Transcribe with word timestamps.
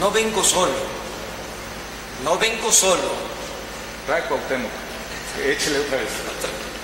No 0.00 0.10
vengo 0.10 0.42
solo. 0.42 0.72
No 2.24 2.38
vengo 2.38 2.72
solo. 2.72 3.12
Trae 4.06 4.22
Cuauhtémoc. 4.24 4.70
Échale 5.46 5.80
otra 5.80 5.98
vez. 5.98 6.08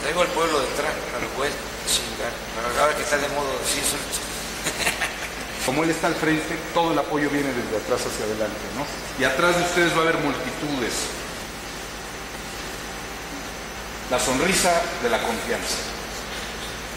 Traigo 0.03 0.23
al 0.23 0.29
pueblo 0.29 0.61
detrás, 0.61 0.93
lo 1.21 1.29
cual 1.37 1.51
chingar. 1.87 2.33
Pero 2.55 2.81
ahora 2.81 2.97
que 2.97 3.03
está 3.03 3.19
de 3.19 3.29
modo 3.29 3.51
decir 3.61 3.83
eso. 3.83 3.97
Como 5.67 5.85
él 5.85 5.91
está 5.91 6.07
al 6.07 6.15
frente, 6.15 6.57
todo 6.73 6.93
el 6.93 6.99
apoyo 6.99 7.29
viene 7.31 7.53
desde 7.53 7.77
atrás 7.77 8.01
hacia 8.01 8.25
adelante, 8.25 8.61
¿no? 8.77 8.87
Y 9.21 9.25
atrás 9.25 9.57
de 9.57 9.63
ustedes 9.63 9.93
va 9.93 9.99
a 9.99 10.03
haber 10.03 10.19
multitudes. 10.19 10.95
La 14.11 14.19
sonrisa 14.19 14.83
de 15.03 15.11
la 15.11 15.23
confianza. 15.23 15.77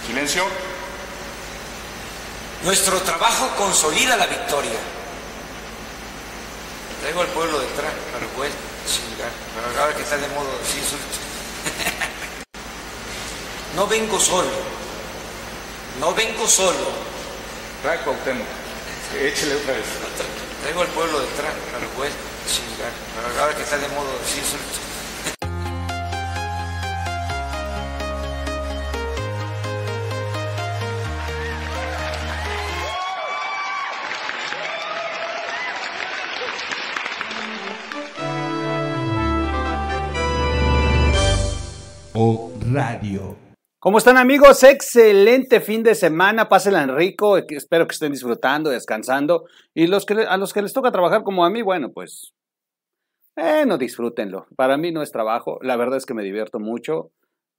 Silencio. 0.07 0.43
Nuestro 2.63 2.99
trabajo 3.01 3.49
consolida 3.57 4.15
la 4.15 4.25
victoria. 4.25 4.79
Traigo 7.03 7.19
al 7.19 7.27
pueblo 7.27 7.59
detrás, 7.59 7.91
para 8.13 8.25
cual 8.27 8.49
chingar. 8.87 9.27
Pero 9.53 9.81
ahora 9.81 9.93
que 9.93 10.03
está 10.03 10.15
de 10.15 10.27
modo 10.29 10.47
decir 10.59 10.81
eso. 10.81 10.95
No 13.75 13.87
vengo 13.87 14.17
solo. 14.19 14.47
No 15.99 16.13
vengo 16.13 16.47
solo. 16.47 16.93
Trae 17.81 17.99
Cuauhtémoc. 18.05 18.47
Échale 19.19 19.55
otra 19.55 19.73
vez. 19.73 19.83
Traigo 20.61 20.81
al 20.81 20.87
pueblo 20.87 21.19
detrás, 21.19 21.51
para 21.73 21.87
cual 21.87 22.09
chingar. 22.47 22.93
Pero 23.15 23.41
ahora 23.41 23.53
que 23.53 23.63
está 23.63 23.77
de 23.77 23.89
modo 23.89 24.07
decir 24.23 24.41
eso. 24.41 24.57
¿Cómo 43.79 43.97
están 43.97 44.17
amigos? 44.17 44.63
Excelente 44.63 45.59
fin 45.59 45.83
de 45.83 45.93
semana, 45.93 46.47
pásenla 46.47 46.83
en 46.83 46.95
rico, 46.95 47.37
espero 47.37 47.85
que 47.85 47.91
estén 47.91 48.13
disfrutando, 48.13 48.69
descansando. 48.69 49.43
Y 49.73 49.87
los 49.87 50.05
que, 50.05 50.13
a 50.13 50.37
los 50.37 50.53
que 50.53 50.61
les 50.61 50.71
toca 50.71 50.91
trabajar 50.93 51.23
como 51.23 51.43
a 51.43 51.49
mí, 51.49 51.61
bueno, 51.61 51.91
pues, 51.91 52.33
eh, 53.35 53.65
no 53.67 53.77
disfrútenlo. 53.77 54.45
Para 54.55 54.77
mí 54.77 54.93
no 54.93 55.01
es 55.01 55.11
trabajo, 55.11 55.59
la 55.61 55.75
verdad 55.75 55.97
es 55.97 56.05
que 56.05 56.13
me 56.13 56.23
divierto 56.23 56.59
mucho. 56.61 57.11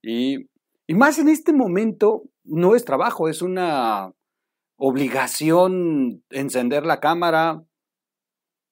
Y, 0.02 0.46
y 0.86 0.94
más 0.94 1.18
en 1.18 1.28
este 1.28 1.52
momento 1.52 2.22
no 2.42 2.74
es 2.74 2.86
trabajo, 2.86 3.28
es 3.28 3.42
una 3.42 4.12
obligación 4.78 6.22
encender 6.30 6.86
la 6.86 7.00
cámara, 7.00 7.62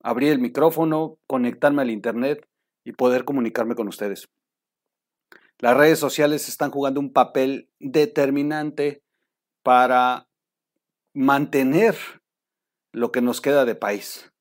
abrir 0.03 0.33
el 0.33 0.39
micrófono, 0.39 1.19
conectarme 1.27 1.83
al 1.83 1.91
internet 1.91 2.47
y 2.83 2.92
poder 2.92 3.27
comunicarme 3.27 3.75
con 3.75 3.89
ustedes. 3.89 4.27
Las 5.62 5.77
redes 5.77 6.00
sociales 6.00 6.48
están 6.48 6.72
jugando 6.72 6.98
un 6.98 7.12
papel 7.12 7.70
determinante 7.78 9.05
para 9.62 10.27
mantener 11.14 11.94
lo 12.91 13.12
que 13.12 13.20
nos 13.20 13.41
queda 13.41 13.64
de 13.64 13.77
país, 13.77 14.33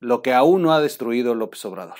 lo 0.00 0.22
que 0.22 0.34
aún 0.34 0.62
no 0.62 0.72
ha 0.72 0.80
destruido 0.80 1.36
López 1.36 1.64
Obrador. 1.66 1.98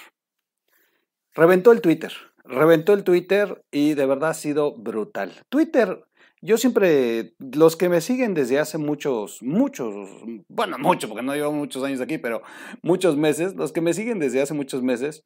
Reventó 1.32 1.70
el 1.70 1.80
Twitter, 1.80 2.12
reventó 2.42 2.92
el 2.92 3.04
Twitter 3.04 3.64
y 3.70 3.94
de 3.94 4.06
verdad 4.06 4.30
ha 4.30 4.34
sido 4.34 4.74
brutal. 4.76 5.32
Twitter, 5.48 6.04
yo 6.42 6.58
siempre, 6.58 7.36
los 7.38 7.76
que 7.76 7.88
me 7.88 8.00
siguen 8.00 8.34
desde 8.34 8.58
hace 8.58 8.78
muchos, 8.78 9.44
muchos, 9.44 9.94
bueno, 10.48 10.76
mucho, 10.76 11.06
porque 11.06 11.22
no 11.22 11.36
llevo 11.36 11.52
muchos 11.52 11.84
años 11.84 12.00
aquí, 12.00 12.18
pero 12.18 12.42
muchos 12.82 13.16
meses, 13.16 13.54
los 13.54 13.70
que 13.70 13.80
me 13.80 13.94
siguen 13.94 14.18
desde 14.18 14.42
hace 14.42 14.54
muchos 14.54 14.82
meses, 14.82 15.24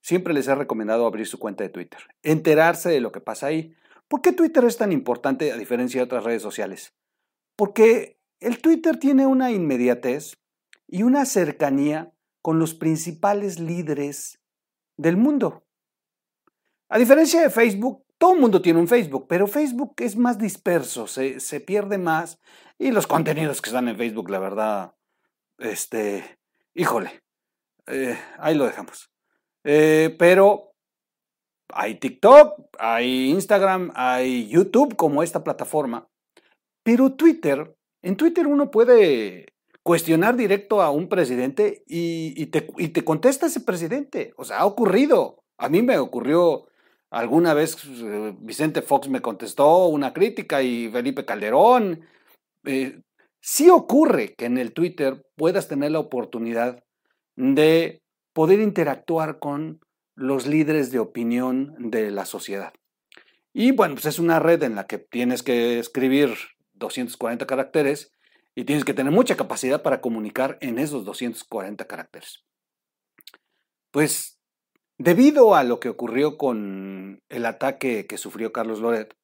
Siempre 0.00 0.32
les 0.34 0.48
he 0.48 0.54
recomendado 0.54 1.06
abrir 1.06 1.26
su 1.26 1.38
cuenta 1.38 1.64
de 1.64 1.70
Twitter, 1.70 2.00
enterarse 2.22 2.88
de 2.88 3.00
lo 3.00 3.12
que 3.12 3.20
pasa 3.20 3.46
ahí. 3.46 3.74
¿Por 4.08 4.22
qué 4.22 4.32
Twitter 4.32 4.64
es 4.64 4.76
tan 4.76 4.92
importante 4.92 5.52
a 5.52 5.56
diferencia 5.56 6.00
de 6.00 6.04
otras 6.04 6.24
redes 6.24 6.42
sociales? 6.42 6.94
Porque 7.56 8.18
el 8.40 8.60
Twitter 8.60 8.98
tiene 8.98 9.26
una 9.26 9.50
inmediatez 9.50 10.38
y 10.86 11.02
una 11.02 11.26
cercanía 11.26 12.12
con 12.42 12.58
los 12.58 12.74
principales 12.74 13.60
líderes 13.60 14.40
del 14.96 15.16
mundo. 15.16 15.64
A 16.88 16.98
diferencia 16.98 17.42
de 17.42 17.50
Facebook, 17.50 18.04
todo 18.18 18.34
el 18.34 18.40
mundo 18.40 18.60
tiene 18.60 18.80
un 18.80 18.88
Facebook, 18.88 19.26
pero 19.28 19.46
Facebook 19.46 19.94
es 19.98 20.16
más 20.16 20.38
disperso, 20.38 21.06
se, 21.06 21.60
pierde 21.60 21.98
más 21.98 22.38
y 22.78 22.90
los 22.90 23.06
contenidos 23.06 23.62
que 23.62 23.70
están 23.70 23.88
en 23.88 23.96
Facebook, 23.96 24.28
la 24.30 24.38
verdad, 24.38 24.94
este, 25.58 26.38
híjole, 26.74 27.22
eh, 27.86 28.18
ahí 28.38 28.54
lo 28.54 28.64
dejamos. 28.64 29.10
Eh, 29.64 30.14
pero 30.18 30.72
hay 31.72 31.96
TikTok, 31.96 32.76
hay 32.78 33.30
Instagram, 33.30 33.92
hay 33.94 34.48
YouTube 34.48 34.96
como 34.96 35.22
esta 35.22 35.44
plataforma. 35.44 36.08
Pero 36.82 37.12
Twitter, 37.12 37.76
en 38.02 38.16
Twitter 38.16 38.46
uno 38.46 38.70
puede 38.70 39.46
cuestionar 39.82 40.36
directo 40.36 40.82
a 40.82 40.90
un 40.90 41.08
presidente 41.08 41.84
y, 41.86 42.46
te, 42.46 43.04
contesta 43.04 43.46
ese 43.46 43.60
presidente. 43.60 44.32
O 44.36 44.44
sea, 44.44 44.58
ha 44.58 44.66
ocurrido. 44.66 45.42
A 45.58 45.68
mí 45.68 45.82
me 45.82 45.98
ocurrió 45.98 46.66
alguna 47.10 47.54
vez, 47.54 47.76
eh, 47.84 48.34
Vicente 48.40 48.82
Fox 48.82 49.08
me 49.08 49.20
contestó 49.20 49.86
una 49.86 50.12
crítica 50.12 50.62
y 50.62 50.88
Felipe 50.90 51.24
Calderón. 51.24 52.06
Eh, 52.64 53.00
sí 53.40 53.68
ocurre 53.68 54.34
que 54.34 54.46
en 54.46 54.58
el 54.58 54.72
Twitter 54.72 55.22
puedas 55.36 55.68
tener 55.68 55.92
la 55.92 55.98
oportunidad 55.98 56.82
de 57.36 58.02
poder 58.32 58.60
interactuar 58.60 59.38
con 59.38 59.80
los 60.14 60.46
líderes 60.46 60.90
de 60.90 60.98
opinión 60.98 61.74
de 61.78 62.10
la 62.10 62.24
sociedad. 62.24 62.72
Y 63.52 63.72
bueno, 63.72 63.94
pues 63.94 64.06
es 64.06 64.18
una 64.18 64.38
red 64.38 64.62
en 64.62 64.76
la 64.76 64.86
que 64.86 64.98
tienes 64.98 65.42
que 65.42 65.78
escribir 65.78 66.34
240 66.74 67.46
caracteres 67.46 68.12
y 68.54 68.64
tienes 68.64 68.84
que 68.84 68.94
tener 68.94 69.12
mucha 69.12 69.36
capacidad 69.36 69.82
para 69.82 70.00
comunicar 70.00 70.58
en 70.60 70.78
esos 70.78 71.04
240 71.04 71.86
caracteres. 71.86 72.44
Pues 73.90 74.38
debido 74.98 75.54
a 75.54 75.64
lo 75.64 75.80
que 75.80 75.88
ocurrió 75.88 76.36
con 76.36 77.22
el 77.28 77.46
ataque 77.46 78.06
que 78.06 78.18
sufrió 78.18 78.52
Carlos 78.52 78.80
Loret, 78.80 79.16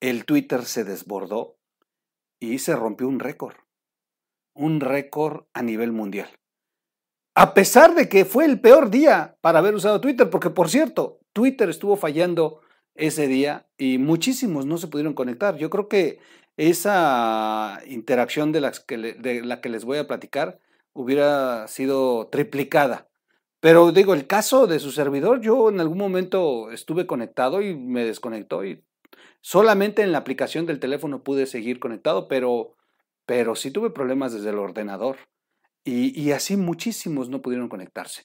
el 0.00 0.26
Twitter 0.26 0.64
se 0.64 0.84
desbordó 0.84 1.56
y 2.40 2.58
se 2.58 2.76
rompió 2.76 3.08
un 3.08 3.20
récord, 3.20 3.56
un 4.54 4.80
récord 4.80 5.46
a 5.54 5.62
nivel 5.62 5.92
mundial. 5.92 6.28
A 7.34 7.52
pesar 7.52 7.94
de 7.94 8.08
que 8.08 8.24
fue 8.24 8.44
el 8.44 8.60
peor 8.60 8.90
día 8.90 9.36
para 9.40 9.58
haber 9.58 9.74
usado 9.74 10.00
Twitter, 10.00 10.30
porque 10.30 10.50
por 10.50 10.68
cierto, 10.70 11.18
Twitter 11.32 11.68
estuvo 11.68 11.96
fallando 11.96 12.60
ese 12.94 13.26
día 13.26 13.66
y 13.76 13.98
muchísimos 13.98 14.66
no 14.66 14.78
se 14.78 14.86
pudieron 14.86 15.14
conectar. 15.14 15.56
Yo 15.56 15.68
creo 15.68 15.88
que 15.88 16.20
esa 16.56 17.80
interacción 17.86 18.52
de, 18.52 18.70
que 18.86 18.96
de 18.96 19.42
la 19.42 19.60
que 19.60 19.68
les 19.68 19.84
voy 19.84 19.98
a 19.98 20.06
platicar 20.06 20.60
hubiera 20.92 21.66
sido 21.66 22.28
triplicada. 22.28 23.08
Pero 23.58 23.90
digo, 23.90 24.14
el 24.14 24.28
caso 24.28 24.68
de 24.68 24.78
su 24.78 24.92
servidor, 24.92 25.40
yo 25.40 25.68
en 25.70 25.80
algún 25.80 25.98
momento 25.98 26.70
estuve 26.70 27.06
conectado 27.06 27.62
y 27.62 27.74
me 27.74 28.04
desconectó 28.04 28.64
y 28.64 28.84
solamente 29.40 30.02
en 30.02 30.12
la 30.12 30.18
aplicación 30.18 30.66
del 30.66 30.78
teléfono 30.78 31.24
pude 31.24 31.46
seguir 31.46 31.80
conectado, 31.80 32.28
pero, 32.28 32.76
pero 33.26 33.56
sí 33.56 33.72
tuve 33.72 33.90
problemas 33.90 34.32
desde 34.32 34.50
el 34.50 34.58
ordenador. 34.58 35.16
Y, 35.84 36.30
así 36.32 36.56
muchísimos 36.56 37.28
no 37.28 37.42
pudieron 37.42 37.68
conectarse. 37.68 38.22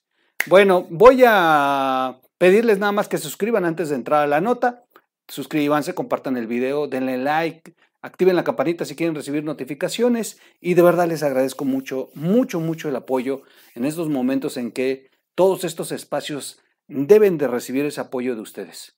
Bueno, 0.47 0.88
voy 0.90 1.24
a 1.28 2.22
pedirles 2.38 2.80
nada 2.80 2.94
más 2.94 3.09
que 3.09 3.18
suscriban 3.18 3.66
antes 3.66 3.90
de 3.90 3.96
entrar 3.96 4.24
a 4.24 4.28
la 4.28 4.40
nota. 4.40 4.86
Suscríbanse, 5.28 5.94
compartan 5.94 6.38
el 6.38 6.48
video, 6.48 6.88
denle 6.88 7.18
like, 7.18 7.75
activen 8.02 8.36
la 8.36 8.44
campanita 8.44 8.86
si 8.86 8.96
quieren 8.96 9.16
recibir 9.16 9.44
notificaciones 9.44 10.40
y 10.62 10.74
de 10.74 10.81
verdad 10.81 11.08
les 11.08 11.22
agradezco 11.22 11.66
mucho, 11.66 12.10
mucho, 12.16 12.60
mucho 12.60 12.88
el 12.89 12.95
apoyo 12.95 13.44
en 13.75 13.86
estos 13.86 14.10
momentos 14.10 14.57
en 14.57 14.72
que 14.72 15.10
todos 15.36 15.66
estos 15.66 15.92
espacios 15.92 16.60
deben 16.88 17.38
de 17.38 17.48
recibir 17.48 17.86
ese 17.86 18.01
apoyo 18.01 18.36
de 18.36 18.42
ustedes. 18.42 18.95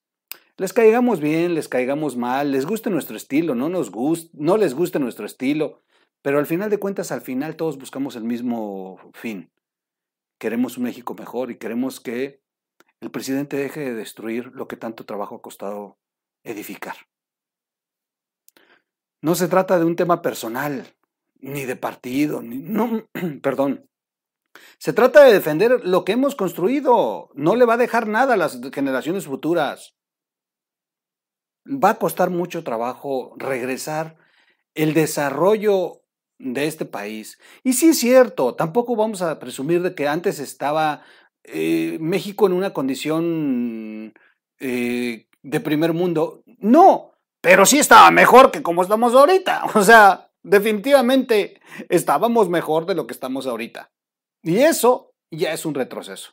Les 0.58 0.74
caigamos 0.74 1.20
bien, 1.20 1.56
les 1.56 1.68
caigamos 1.68 2.16
mal, 2.16 2.52
les 2.52 2.66
guste 2.66 2.90
nuestro 2.90 3.18
estilo, 3.18 3.56
no 3.56 3.70
nos 3.70 3.90
guste, 3.90 4.30
no 4.34 4.58
les 4.58 4.76
guste 4.76 5.00
nuestro 5.00 5.26
estilo, 5.26 5.82
pero 6.22 6.40
al 6.40 6.46
final 6.46 6.70
de 6.70 6.80
cuentas, 6.80 7.12
al 7.12 7.22
final 7.22 7.56
todos 7.56 7.78
buscamos 7.78 8.16
el 8.16 8.24
mismo 8.24 9.00
fin. 9.14 9.52
Queremos 10.40 10.78
un 10.78 10.84
México 10.84 11.16
mejor 11.16 11.52
y 11.52 11.58
queremos 11.58 12.00
que 12.00 12.42
el 13.00 13.12
presidente 13.12 13.58
deje 13.58 13.80
de 13.80 13.94
destruir 13.96 14.48
lo 14.54 14.68
que 14.68 14.78
tanto 14.78 15.06
trabajo 15.06 15.36
ha 15.36 15.42
costado 15.42 15.98
edificar. 16.44 16.96
No 19.22 19.36
se 19.36 19.48
trata 19.48 19.80
de 19.80 19.86
un 19.86 19.96
tema 19.96 20.22
personal, 20.22 20.96
ni 21.40 21.66
de 21.66 21.76
partido, 21.76 22.42
ni, 22.42 22.58
no, 22.58 23.08
perdón. 23.42 23.88
Se 24.78 24.94
trata 24.94 25.24
de 25.24 25.34
defender 25.34 25.86
lo 25.86 26.04
que 26.04 26.12
hemos 26.12 26.36
construido. 26.36 27.30
No 27.34 27.56
le 27.56 27.66
va 27.66 27.76
a 27.76 27.78
dejar 27.78 28.08
nada 28.08 28.34
a 28.34 28.38
las 28.38 28.60
generaciones 28.74 29.26
futuras. 29.26 29.96
Va 31.66 31.92
a 31.92 32.00
costar 32.00 32.30
mucho 32.30 32.64
trabajo 32.64 33.34
regresar 33.38 34.18
el 34.74 34.94
desarrollo 34.94 36.01
de 36.42 36.66
este 36.68 36.86
país. 36.86 37.40
Y 37.64 37.74
sí 37.74 37.90
es 37.90 38.00
cierto, 38.00 38.56
tampoco 38.56 38.96
vamos 38.96 39.22
a 39.22 39.40
presumir 39.40 39.82
de 39.82 39.96
que 39.96 40.08
antes 40.08 40.40
estaba 40.40 41.04
eh, 41.44 41.98
México 42.00 42.48
en 42.48 42.54
una 42.54 42.74
condición 42.74 44.14
eh, 44.60 45.28
de 45.42 45.60
primer 45.60 45.94
mundo. 45.94 46.44
No, 46.60 47.14
pero 47.42 47.66
sí 47.66 47.80
estaba 47.80 48.12
mejor 48.12 48.52
que 48.52 48.62
como 48.62 48.82
estamos 48.82 49.14
ahorita. 49.14 49.64
O 49.76 49.84
sea, 49.84 50.32
definitivamente 50.44 51.62
estábamos 51.90 52.50
mejor 52.50 52.86
de 52.86 52.96
lo 52.96 53.08
que 53.08 53.14
estamos 53.14 53.48
ahorita. 53.48 53.92
Y 54.44 54.58
eso 54.58 55.14
ya 55.30 55.54
es 55.54 55.66
un 55.66 55.76
retroceso. 55.76 56.32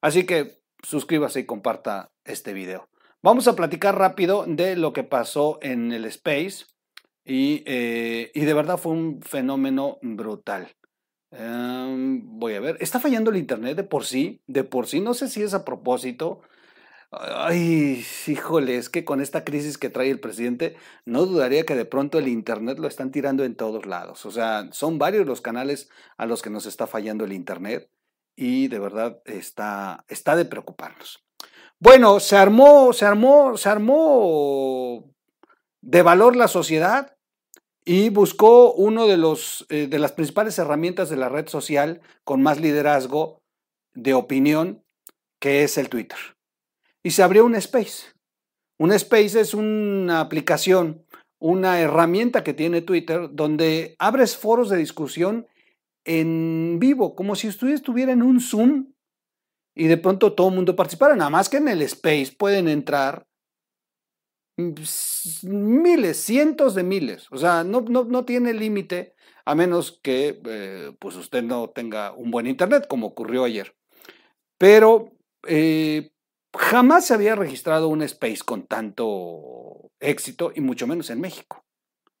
Así 0.00 0.26
que 0.26 0.60
suscríbase 0.82 1.40
y 1.40 1.46
comparta 1.46 2.12
este 2.24 2.52
video. 2.52 2.88
Vamos 3.22 3.48
a 3.48 3.56
platicar 3.56 3.98
rápido 3.98 4.44
de 4.46 4.76
lo 4.76 4.92
que 4.92 5.02
pasó 5.02 5.58
en 5.62 5.92
el 5.92 6.04
Space 6.04 6.66
y, 7.26 7.64
eh, 7.66 8.30
y 8.34 8.44
de 8.44 8.54
verdad 8.54 8.78
fue 8.78 8.92
un 8.92 9.20
fenómeno 9.20 9.98
brutal. 10.00 10.76
Em, 11.32 12.22
voy 12.38 12.54
a 12.54 12.60
ver, 12.60 12.76
está 12.80 13.00
fallando 13.00 13.30
el 13.30 13.36
Internet 13.36 13.76
de 13.76 13.82
por 13.82 14.04
sí, 14.04 14.42
de 14.46 14.62
por 14.64 14.86
sí, 14.86 15.00
no 15.00 15.12
sé 15.12 15.28
si 15.28 15.42
es 15.42 15.52
a 15.52 15.64
propósito. 15.64 16.42
Ay, 17.10 18.04
híjole, 18.26 18.76
es 18.76 18.88
que 18.88 19.04
con 19.04 19.20
esta 19.20 19.44
crisis 19.44 19.78
que 19.78 19.90
trae 19.90 20.10
el 20.10 20.20
presidente, 20.20 20.76
no 21.04 21.26
dudaría 21.26 21.64
que 21.66 21.74
de 21.74 21.84
pronto 21.84 22.18
el 22.18 22.28
Internet 22.28 22.78
lo 22.78 22.88
están 22.88 23.10
tirando 23.10 23.44
en 23.44 23.56
todos 23.56 23.86
lados. 23.86 24.24
O 24.26 24.30
sea, 24.30 24.68
son 24.72 24.98
varios 24.98 25.26
los 25.26 25.40
canales 25.40 25.88
a 26.16 26.26
los 26.26 26.42
que 26.42 26.50
nos 26.50 26.66
está 26.66 26.86
fallando 26.86 27.24
el 27.24 27.32
Internet 27.32 27.90
y 28.36 28.68
de 28.68 28.78
verdad 28.78 29.20
está, 29.24 30.04
está 30.08 30.36
de 30.36 30.44
preocuparnos. 30.44 31.24
Bueno, 31.80 32.20
se 32.20 32.36
armó, 32.36 32.92
se 32.92 33.04
armó, 33.04 33.56
se 33.56 33.68
armó 33.68 35.12
de 35.80 36.02
valor 36.02 36.36
la 36.36 36.48
sociedad 36.48 37.15
y 37.88 38.08
buscó 38.10 38.72
uno 38.74 39.06
de 39.06 39.16
los 39.16 39.64
eh, 39.70 39.86
de 39.86 39.98
las 40.00 40.12
principales 40.12 40.58
herramientas 40.58 41.08
de 41.08 41.16
la 41.16 41.28
red 41.28 41.48
social 41.48 42.02
con 42.24 42.42
más 42.42 42.60
liderazgo 42.60 43.40
de 43.94 44.12
opinión, 44.12 44.82
que 45.40 45.62
es 45.62 45.78
el 45.78 45.88
Twitter. 45.88 46.18
Y 47.02 47.12
se 47.12 47.22
abrió 47.22 47.46
un 47.46 47.54
Space. 47.54 48.12
Un 48.78 48.92
Space 48.92 49.40
es 49.40 49.54
una 49.54 50.20
aplicación, 50.20 51.06
una 51.38 51.80
herramienta 51.80 52.42
que 52.42 52.52
tiene 52.52 52.82
Twitter 52.82 53.28
donde 53.30 53.94
abres 54.00 54.36
foros 54.36 54.68
de 54.68 54.76
discusión 54.76 55.46
en 56.04 56.78
vivo, 56.80 57.14
como 57.14 57.36
si 57.36 57.48
usted 57.48 57.68
estuviera 57.68 58.12
en 58.12 58.22
un 58.22 58.40
Zoom 58.40 58.92
y 59.76 59.86
de 59.86 59.96
pronto 59.96 60.32
todo 60.32 60.48
el 60.48 60.56
mundo 60.56 60.74
participara. 60.74 61.14
Nada 61.14 61.30
más 61.30 61.48
que 61.48 61.58
en 61.58 61.68
el 61.68 61.82
Space 61.82 62.34
pueden 62.36 62.66
entrar 62.66 63.26
miles, 64.56 66.16
cientos 66.16 66.74
de 66.74 66.82
miles. 66.82 67.26
O 67.30 67.36
sea, 67.36 67.64
no, 67.64 67.82
no, 67.82 68.24
tiene 68.24 68.54
límite 68.54 69.14
a 69.44 69.54
menos 69.54 70.00
que 70.02 70.40
eh, 70.44 70.92
pues 70.98 71.16
usted 71.16 71.42
no 71.42 71.70
tenga 71.70 72.12
un 72.12 72.30
buen 72.30 72.46
internet, 72.46 72.86
como 72.88 73.08
ocurrió 73.08 73.44
ayer. 73.44 73.76
Pero 74.58 75.12
eh, 75.46 76.12
jamás 76.56 77.06
se 77.06 77.14
había 77.14 77.36
registrado 77.36 77.88
un 77.88 78.02
space 78.02 78.40
con 78.44 78.66
tanto 78.66 79.90
éxito 80.00 80.52
y 80.54 80.60
mucho 80.60 80.86
menos 80.86 81.10
en 81.10 81.20
México. 81.20 81.64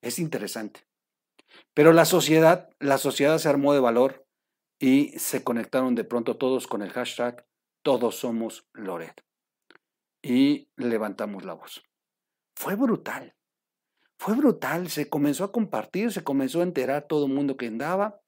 Es 0.02 0.18
interesante. 0.18 0.86
Pero 1.74 1.92
la 1.92 2.04
sociedad, 2.04 2.68
la 2.80 2.98
sociedad 2.98 3.38
se 3.38 3.48
armó 3.48 3.72
de 3.72 3.80
valor 3.80 4.26
y 4.78 5.18
se 5.18 5.42
conectaron 5.42 5.94
de 5.94 6.04
pronto 6.04 6.36
todos 6.36 6.66
con 6.66 6.82
el 6.82 6.90
hashtag 6.90 7.46
Todos 7.82 8.16
somos 8.16 8.68
Loret. 8.74 9.24
Y 10.22 10.68
levantamos 10.76 11.44
la 11.44 11.54
voz 11.54 11.82
fue 12.56 12.74
brutal. 12.74 13.34
Fue 14.18 14.34
brutal, 14.34 14.88
se 14.88 15.08
comenzó 15.08 15.44
a 15.44 15.52
compartir, 15.52 16.10
se 16.10 16.24
comenzó 16.24 16.60
a 16.60 16.64
enterar 16.64 17.06
todo 17.06 17.26
el 17.26 17.32
mundo 17.32 17.56
que 17.56 17.66
andaba. 17.66 18.20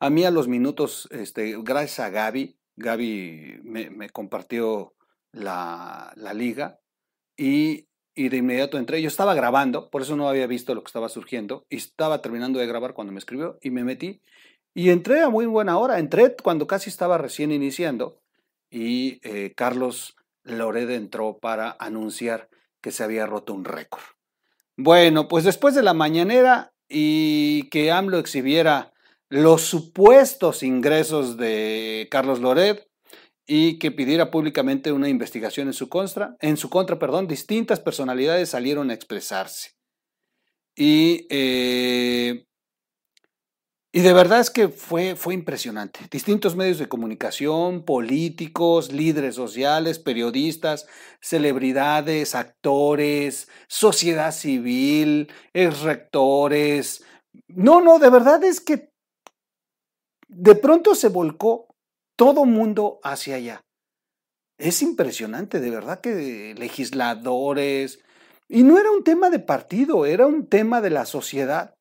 A 0.00 0.10
mí 0.10 0.24
a 0.24 0.32
los 0.32 0.48
minutos, 0.48 1.08
este, 1.12 1.56
gracias 1.62 2.00
a 2.00 2.10
Gaby, 2.10 2.58
Gaby 2.76 3.60
me, 3.62 4.10
compartió 4.10 4.94
la, 5.32 6.12
liga 6.34 6.80
y, 7.36 7.86
y, 8.16 8.28
de 8.30 8.36
inmediato 8.38 8.78
entré. 8.78 9.00
Yo 9.00 9.06
estaba 9.06 9.34
grabando, 9.34 9.90
por 9.90 10.02
eso 10.02 10.16
no 10.16 10.28
había 10.28 10.48
visto 10.48 10.74
lo 10.74 10.82
que 10.82 10.88
estaba 10.88 11.08
surgiendo 11.08 11.64
y 11.70 11.76
estaba 11.76 12.20
terminando 12.20 12.58
de 12.58 12.66
grabar 12.66 12.94
cuando 12.94 13.12
me 13.12 13.20
escribió 13.20 13.58
y 13.62 13.70
me 13.70 13.84
metí 13.84 14.20
y 14.74 14.90
entré 14.90 15.20
a 15.22 15.28
muy 15.28 15.46
buena 15.46 15.78
hora. 15.78 15.98
Entré 15.98 16.34
cuando 16.42 16.66
casi 16.66 16.90
estaba 16.90 17.18
recién 17.18 17.52
iniciando 17.52 18.20
y 18.70 19.20
eh, 19.22 19.52
Carlos 19.54 20.16
Lored 20.44 20.90
entró 20.90 21.38
para 21.38 21.76
anunciar 21.78 22.48
que 22.80 22.92
se 22.92 23.04
había 23.04 23.26
roto 23.26 23.54
un 23.54 23.64
récord. 23.64 24.02
Bueno, 24.76 25.28
pues 25.28 25.44
después 25.44 25.74
de 25.74 25.82
la 25.82 25.94
mañanera 25.94 26.72
y 26.88 27.68
que 27.70 27.92
AMLO 27.92 28.18
exhibiera 28.18 28.92
los 29.28 29.62
supuestos 29.62 30.62
ingresos 30.62 31.36
de 31.36 32.08
Carlos 32.10 32.40
Loret 32.40 32.88
y 33.46 33.78
que 33.78 33.90
pidiera 33.90 34.30
públicamente 34.30 34.92
una 34.92 35.08
investigación 35.08 35.68
en 35.68 35.72
su 35.72 35.88
contra, 35.88 36.36
en 36.40 36.56
su 36.56 36.70
contra, 36.70 36.98
perdón, 36.98 37.28
distintas 37.28 37.80
personalidades 37.80 38.50
salieron 38.50 38.90
a 38.90 38.94
expresarse. 38.94 39.72
Y 40.76 41.26
eh, 41.30 42.46
y 43.92 44.02
de 44.02 44.12
verdad 44.12 44.38
es 44.38 44.50
que 44.50 44.68
fue, 44.68 45.16
fue 45.16 45.34
impresionante. 45.34 46.00
Distintos 46.12 46.54
medios 46.54 46.78
de 46.78 46.88
comunicación, 46.88 47.84
políticos, 47.84 48.92
líderes 48.92 49.34
sociales, 49.34 49.98
periodistas, 49.98 50.86
celebridades, 51.20 52.36
actores, 52.36 53.48
sociedad 53.66 54.30
civil, 54.30 55.32
ex 55.54 55.80
rectores. 55.80 57.04
No, 57.48 57.80
no, 57.80 57.98
de 57.98 58.10
verdad 58.10 58.44
es 58.44 58.60
que 58.60 58.92
de 60.28 60.54
pronto 60.54 60.94
se 60.94 61.08
volcó 61.08 61.66
todo 62.16 62.44
mundo 62.44 63.00
hacia 63.02 63.34
allá. 63.36 63.64
Es 64.56 64.82
impresionante, 64.82 65.58
de 65.58 65.70
verdad 65.70 66.00
que 66.00 66.54
legisladores. 66.56 68.04
Y 68.46 68.62
no 68.62 68.78
era 68.78 68.92
un 68.92 69.02
tema 69.02 69.30
de 69.30 69.40
partido, 69.40 70.06
era 70.06 70.26
un 70.28 70.46
tema 70.46 70.80
de 70.80 70.90
la 70.90 71.06
sociedad 71.06 71.74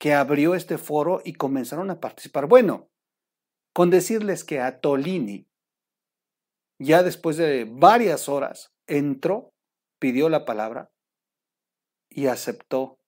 que 0.00 0.14
abrió 0.14 0.54
este 0.54 0.78
foro 0.78 1.20
y 1.26 1.34
comenzaron 1.34 1.90
a 1.90 2.00
participar. 2.00 2.46
Bueno, 2.46 2.88
con 3.74 3.90
decirles 3.90 4.44
que 4.44 4.58
a 4.58 4.80
Tolini, 4.80 5.46
ya 6.78 7.02
después 7.02 7.36
de 7.36 7.68
varias 7.70 8.26
horas, 8.30 8.72
entró, 8.86 9.52
pidió 9.98 10.30
la 10.30 10.46
palabra 10.46 10.90
y 12.08 12.28
aceptó. 12.28 12.98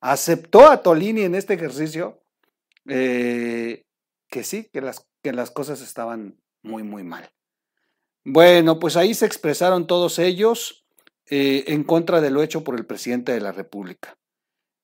Aceptó 0.00 0.70
a 0.70 0.84
Tolini 0.84 1.22
en 1.22 1.34
este 1.34 1.54
ejercicio 1.54 2.22
eh, 2.88 3.84
que 4.28 4.44
sí, 4.44 4.70
que 4.72 4.80
las, 4.80 5.04
que 5.22 5.32
las 5.32 5.50
cosas 5.50 5.80
estaban 5.80 6.40
muy, 6.62 6.84
muy 6.84 7.02
mal. 7.02 7.28
Bueno, 8.24 8.78
pues 8.78 8.96
ahí 8.96 9.14
se 9.14 9.26
expresaron 9.26 9.88
todos 9.88 10.20
ellos 10.20 10.86
eh, 11.28 11.64
en 11.66 11.82
contra 11.82 12.20
de 12.20 12.30
lo 12.30 12.40
hecho 12.44 12.62
por 12.62 12.76
el 12.76 12.86
presidente 12.86 13.32
de 13.32 13.40
la 13.40 13.50
República. 13.50 14.16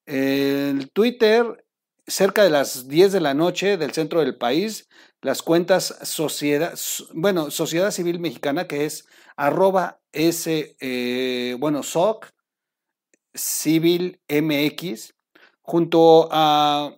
El 0.06 0.90
Twitter, 0.92 1.64
cerca 2.06 2.42
de 2.42 2.50
las 2.50 2.88
10 2.88 3.12
de 3.12 3.20
la 3.20 3.34
noche 3.34 3.76
del 3.76 3.92
centro 3.92 4.20
del 4.20 4.36
país, 4.36 4.88
las 5.20 5.42
cuentas 5.42 5.96
Sociedad, 6.02 6.74
bueno, 7.14 7.50
Sociedad 7.50 7.90
Civil 7.90 8.18
Mexicana, 8.18 8.66
que 8.66 8.84
es 8.84 9.06
arroba 9.36 10.00
eh, 10.12 11.56
bueno, 11.58 11.82
SOC, 11.82 12.26
Civil 13.34 14.20
MX, 14.28 15.14
junto 15.62 16.28
a 16.30 16.94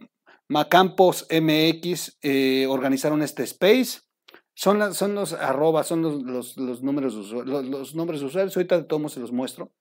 Macampos 0.48 1.26
MX, 1.30 2.18
eh, 2.22 2.66
organizaron 2.68 3.22
este 3.22 3.44
space. 3.44 4.00
Son, 4.54 4.94
son 4.94 5.14
los 5.14 5.32
arrobas, 5.32 5.86
son 5.86 6.02
los, 6.02 6.56
los, 6.56 6.82
números, 6.82 7.14
los, 7.14 7.66
los, 7.66 7.94
nombres 7.94 8.20
de 8.20 8.26
usuarios. 8.26 8.56
Ahorita 8.56 8.78
de 8.78 8.84
todos 8.84 9.12
se 9.12 9.20
los 9.20 9.32
muestro. 9.32 9.72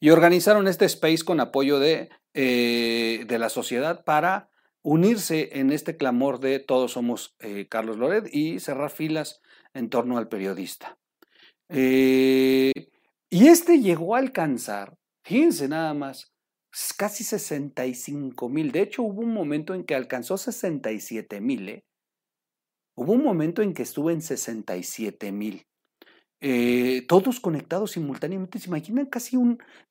Y 0.00 0.10
organizaron 0.10 0.68
este 0.68 0.84
space 0.84 1.24
con 1.24 1.40
apoyo 1.40 1.78
de, 1.78 2.10
eh, 2.34 3.24
de 3.26 3.38
la 3.38 3.48
sociedad 3.48 4.04
para 4.04 4.50
unirse 4.82 5.50
en 5.58 5.70
este 5.70 5.96
clamor 5.96 6.40
de 6.40 6.58
todos 6.58 6.92
somos 6.92 7.36
eh, 7.38 7.68
Carlos 7.68 7.98
Loret 7.98 8.28
y 8.32 8.60
cerrar 8.60 8.90
filas 8.90 9.40
en 9.74 9.88
torno 9.88 10.18
al 10.18 10.28
periodista. 10.28 10.98
Eh, 11.68 12.72
y 13.30 13.48
este 13.48 13.80
llegó 13.80 14.14
a 14.14 14.18
alcanzar, 14.18 14.98
fíjense 15.24 15.68
nada 15.68 15.94
más, 15.94 16.32
casi 16.96 17.24
65 17.24 18.48
mil. 18.48 18.72
De 18.72 18.82
hecho, 18.82 19.02
hubo 19.02 19.22
un 19.22 19.32
momento 19.32 19.74
en 19.74 19.84
que 19.84 19.94
alcanzó 19.94 20.36
67 20.36 21.40
mil. 21.40 21.82
Hubo 22.94 23.12
un 23.12 23.24
momento 23.24 23.62
en 23.62 23.72
que 23.72 23.82
estuvo 23.82 24.10
en 24.10 24.20
67 24.20 25.32
mil. 25.32 25.66
Eh, 26.44 27.04
todos 27.06 27.38
conectados 27.38 27.92
simultáneamente. 27.92 28.58
¿Se 28.58 28.66
imaginan 28.66 29.06
casi 29.06 29.38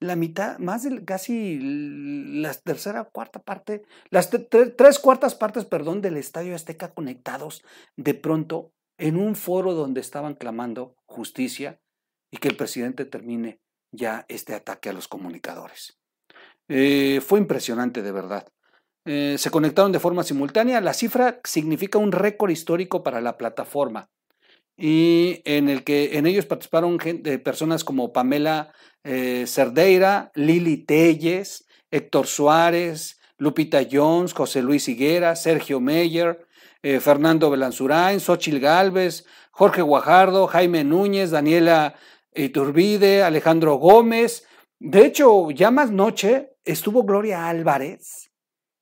la 0.01 0.17
mitad, 0.17 0.59
más 0.59 0.83
de 0.83 1.05
casi 1.05 1.57
la 1.61 2.53
tercera, 2.53 3.05
cuarta 3.05 3.41
parte, 3.41 3.83
las 4.09 4.29
tres 4.29 4.99
cuartas 4.99 5.33
partes, 5.33 5.63
perdón, 5.63 6.01
del 6.01 6.17
Estadio 6.17 6.53
Azteca 6.53 6.93
conectados 6.93 7.63
de 7.95 8.15
pronto 8.15 8.73
en 8.97 9.15
un 9.15 9.35
foro 9.35 9.73
donde 9.73 10.01
estaban 10.01 10.35
clamando 10.35 10.97
justicia 11.05 11.79
y 12.29 12.37
que 12.37 12.49
el 12.49 12.57
presidente 12.57 13.05
termine 13.05 13.61
ya 13.93 14.25
este 14.27 14.53
ataque 14.53 14.89
a 14.89 14.93
los 14.93 15.07
comunicadores? 15.07 15.97
Eh, 16.67 17.21
fue 17.25 17.39
impresionante, 17.39 18.01
de 18.01 18.11
verdad. 18.11 18.45
eh, 19.05 19.35
se 19.37 19.49
conectaron 19.51 19.93
de 19.93 19.99
forma 19.99 20.23
simultánea. 20.23 20.81
La 20.81 20.93
cifra 20.93 21.39
significa 21.45 21.97
un 21.97 22.11
récord 22.11 22.51
histórico 22.51 23.03
para 23.03 23.21
la 23.21 23.37
plataforma 23.37 24.09
y 24.83 25.43
en 25.45 25.69
el 25.69 25.83
que 25.83 26.17
en 26.17 26.25
ellos 26.25 26.47
participaron 26.47 26.99
gente, 26.99 27.37
personas 27.37 27.83
como 27.83 28.11
Pamela 28.11 28.73
eh, 29.03 29.45
Cerdeira, 29.45 30.31
Lili 30.33 30.77
Telles, 30.77 31.67
Héctor 31.91 32.25
Suárez, 32.25 33.19
Lupita 33.37 33.81
Jones, 33.89 34.33
José 34.33 34.63
Luis 34.63 34.89
Higuera, 34.89 35.35
Sergio 35.35 35.79
Meyer, 35.79 36.47
eh, 36.81 36.99
Fernando 36.99 37.51
Belanzurain, 37.51 38.19
Xochil 38.19 38.59
Gálvez, 38.59 39.27
Jorge 39.51 39.83
Guajardo, 39.83 40.47
Jaime 40.47 40.83
Núñez, 40.83 41.29
Daniela 41.29 41.93
Iturbide, 42.33 43.21
Alejandro 43.21 43.75
Gómez. 43.75 44.47
De 44.79 45.05
hecho, 45.05 45.51
ya 45.51 45.69
más 45.69 45.91
noche 45.91 46.55
estuvo 46.65 47.03
Gloria 47.03 47.47
Álvarez. 47.47 48.31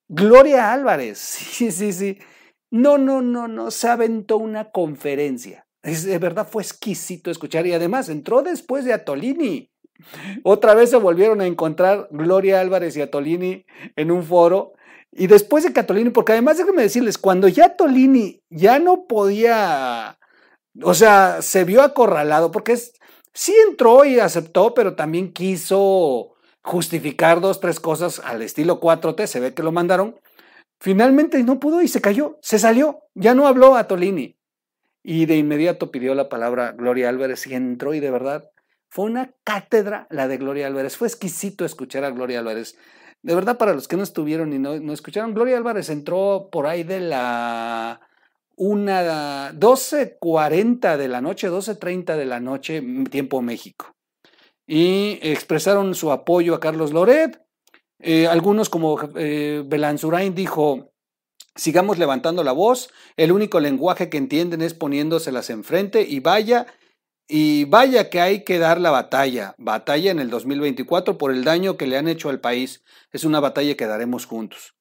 Gloria 0.08 0.72
Álvarez, 0.72 1.18
sí, 1.18 1.74
sí, 1.74 1.91
sí. 1.91 2.20
No, 2.72 2.98
no, 2.98 3.22
no, 3.22 3.50
no, 3.50 3.70
se 3.70 3.89
aventó 3.89 4.38
una 4.38 4.72
conferencia. 4.72 5.65
Es, 5.89 6.05
de 6.05 6.17
verdad 6.19 6.48
fue 6.50 6.63
exquisito 6.63 7.31
escuchar 7.31 7.65
y 7.67 7.74
además 7.74 8.10
entró 8.10 8.41
después 8.41 8.86
de 8.86 8.93
Atolini. 8.93 9.72
Otra 10.43 10.74
vez 10.74 10.89
se 10.91 10.98
volvieron 10.98 11.41
a 11.41 11.48
encontrar 11.48 12.08
Gloria 12.12 12.62
Álvarez 12.62 12.96
y 12.96 13.01
Atolini 13.01 13.65
en 13.96 14.12
un 14.12 14.24
foro. 14.24 14.74
Y 15.12 15.27
después 15.27 15.63
de 15.63 15.74
Catolini, 15.74 16.12
porque 16.12 16.34
además 16.34 16.58
déjenme 16.58 16.84
decirles, 16.84 17.17
cuando 17.17 17.48
ya 17.48 17.75
Tolini 17.75 18.43
ya 18.50 18.79
no 18.79 19.08
podía, 19.08 20.19
o 20.84 20.93
sea, 20.93 21.41
se 21.41 21.63
vio 21.63 21.81
acorralado, 21.81 22.51
porque 22.51 22.77
sí 23.34 23.55
entró 23.67 24.05
y 24.05 24.19
aceptó, 24.19 24.74
pero 24.74 24.96
también 24.96 25.34
quiso 25.34 26.36
justificar 26.62 27.41
dos, 27.41 27.60
tres 27.60 27.79
cosas 27.79 28.22
al 28.24 28.43
estilo 28.43 28.79
4T, 28.79 29.25
se 29.25 29.39
ve 29.39 29.53
que 29.53 29.63
lo 29.63 29.72
mandaron. 29.72 30.19
Finalmente 30.79 31.43
no 31.43 31.60
pudo 31.60 31.81
y 31.81 31.88
se 31.88 32.01
cayó, 32.01 32.38
se 32.41 32.60
salió, 32.60 33.01
ya 33.15 33.34
no 33.34 33.48
habló 33.48 33.75
a 33.75 33.88
Tolini. 33.88 34.38
Y 35.03 35.25
de 35.25 35.38
inmediato 35.38 35.91
pidió 35.91 36.13
la 36.15 36.29
palabra 36.29 36.74
Gloria 36.74 37.10
Álvarez 37.10 37.48
y 37.48 37.56
entró 37.56 37.94
y 37.94 38.00
de 38.00 38.12
verdad 38.12 38.51
fue 38.89 39.06
una 39.06 39.32
cátedra 39.44 40.08
la 40.10 40.27
de 40.27 40.38
Gloria 40.38 40.68
Álvarez. 40.68 40.98
Fue 40.98 41.08
exquisito 41.08 41.63
escuchar 41.63 42.03
a 42.03 42.12
Gloria 42.12 42.39
Álvarez. 42.39 42.75
De 43.22 43.36
verdad, 43.36 43.58
para 43.58 43.74
los 43.74 43.88
que 43.88 43.98
no 43.98 44.03
estuvieron 44.03 44.53
y 44.53 44.60
no, 44.60 44.94
escucharon, 44.94 45.34
Gloria 45.34 45.58
Álvarez 45.58 45.89
entró 45.89 46.50
por 46.51 46.68
ahí 46.68 46.84
de 46.84 47.01
la 47.01 48.01
una 48.56 49.53
12.40 49.53 50.98
de 50.98 51.08
la 51.08 51.22
noche, 51.22 51.50
12.30 51.50 52.18
de 52.18 52.25
la 52.25 52.39
noche, 52.39 52.82
tiempo 53.10 53.41
México. 53.41 53.96
Y 54.65 55.20
expresaron 55.22 55.96
su 55.96 56.12
apoyo 56.12 56.56
a 56.56 56.60
Carlos 56.60 56.94
Loret. 56.94 57.41
Eh, 58.00 58.27
algunos 58.27 58.70
como 58.70 58.98
eh, 59.15 59.63
Belanzurain 59.65 60.34
dijo, 60.34 60.91
sigamos 61.60 61.98
levantando 61.98 62.44
la 62.44 62.51
voz, 62.51 62.89
el 63.18 63.32
único 63.32 63.60
lenguaje 63.60 64.10
que 64.10 64.18
entienden 64.18 64.62
es 64.62 64.74
poniéndoselas 64.74 65.50
enfrente 65.50 66.01
y 66.01 66.20
vaya 66.20 66.66
y 67.28 67.66
vaya 67.66 68.10
que 68.10 68.22
hay 68.22 68.44
que 68.44 68.58
dar 68.58 68.82
la 68.82 68.89
batalla, 68.89 69.54
batalla 69.60 70.10
en 70.10 70.20
el 70.20 70.32
2024 70.32 71.20
por 71.20 71.32
el 71.32 71.44
daño 71.44 71.78
que 71.78 71.86
le 71.86 71.98
han 71.98 72.08
hecho 72.08 72.30
al 72.30 72.39
país. 72.39 72.84
Es 73.12 73.24
una 73.24 73.39
batalla 73.39 73.78
que 73.78 73.86
daremos 73.86 74.25
juntos. 74.25 74.74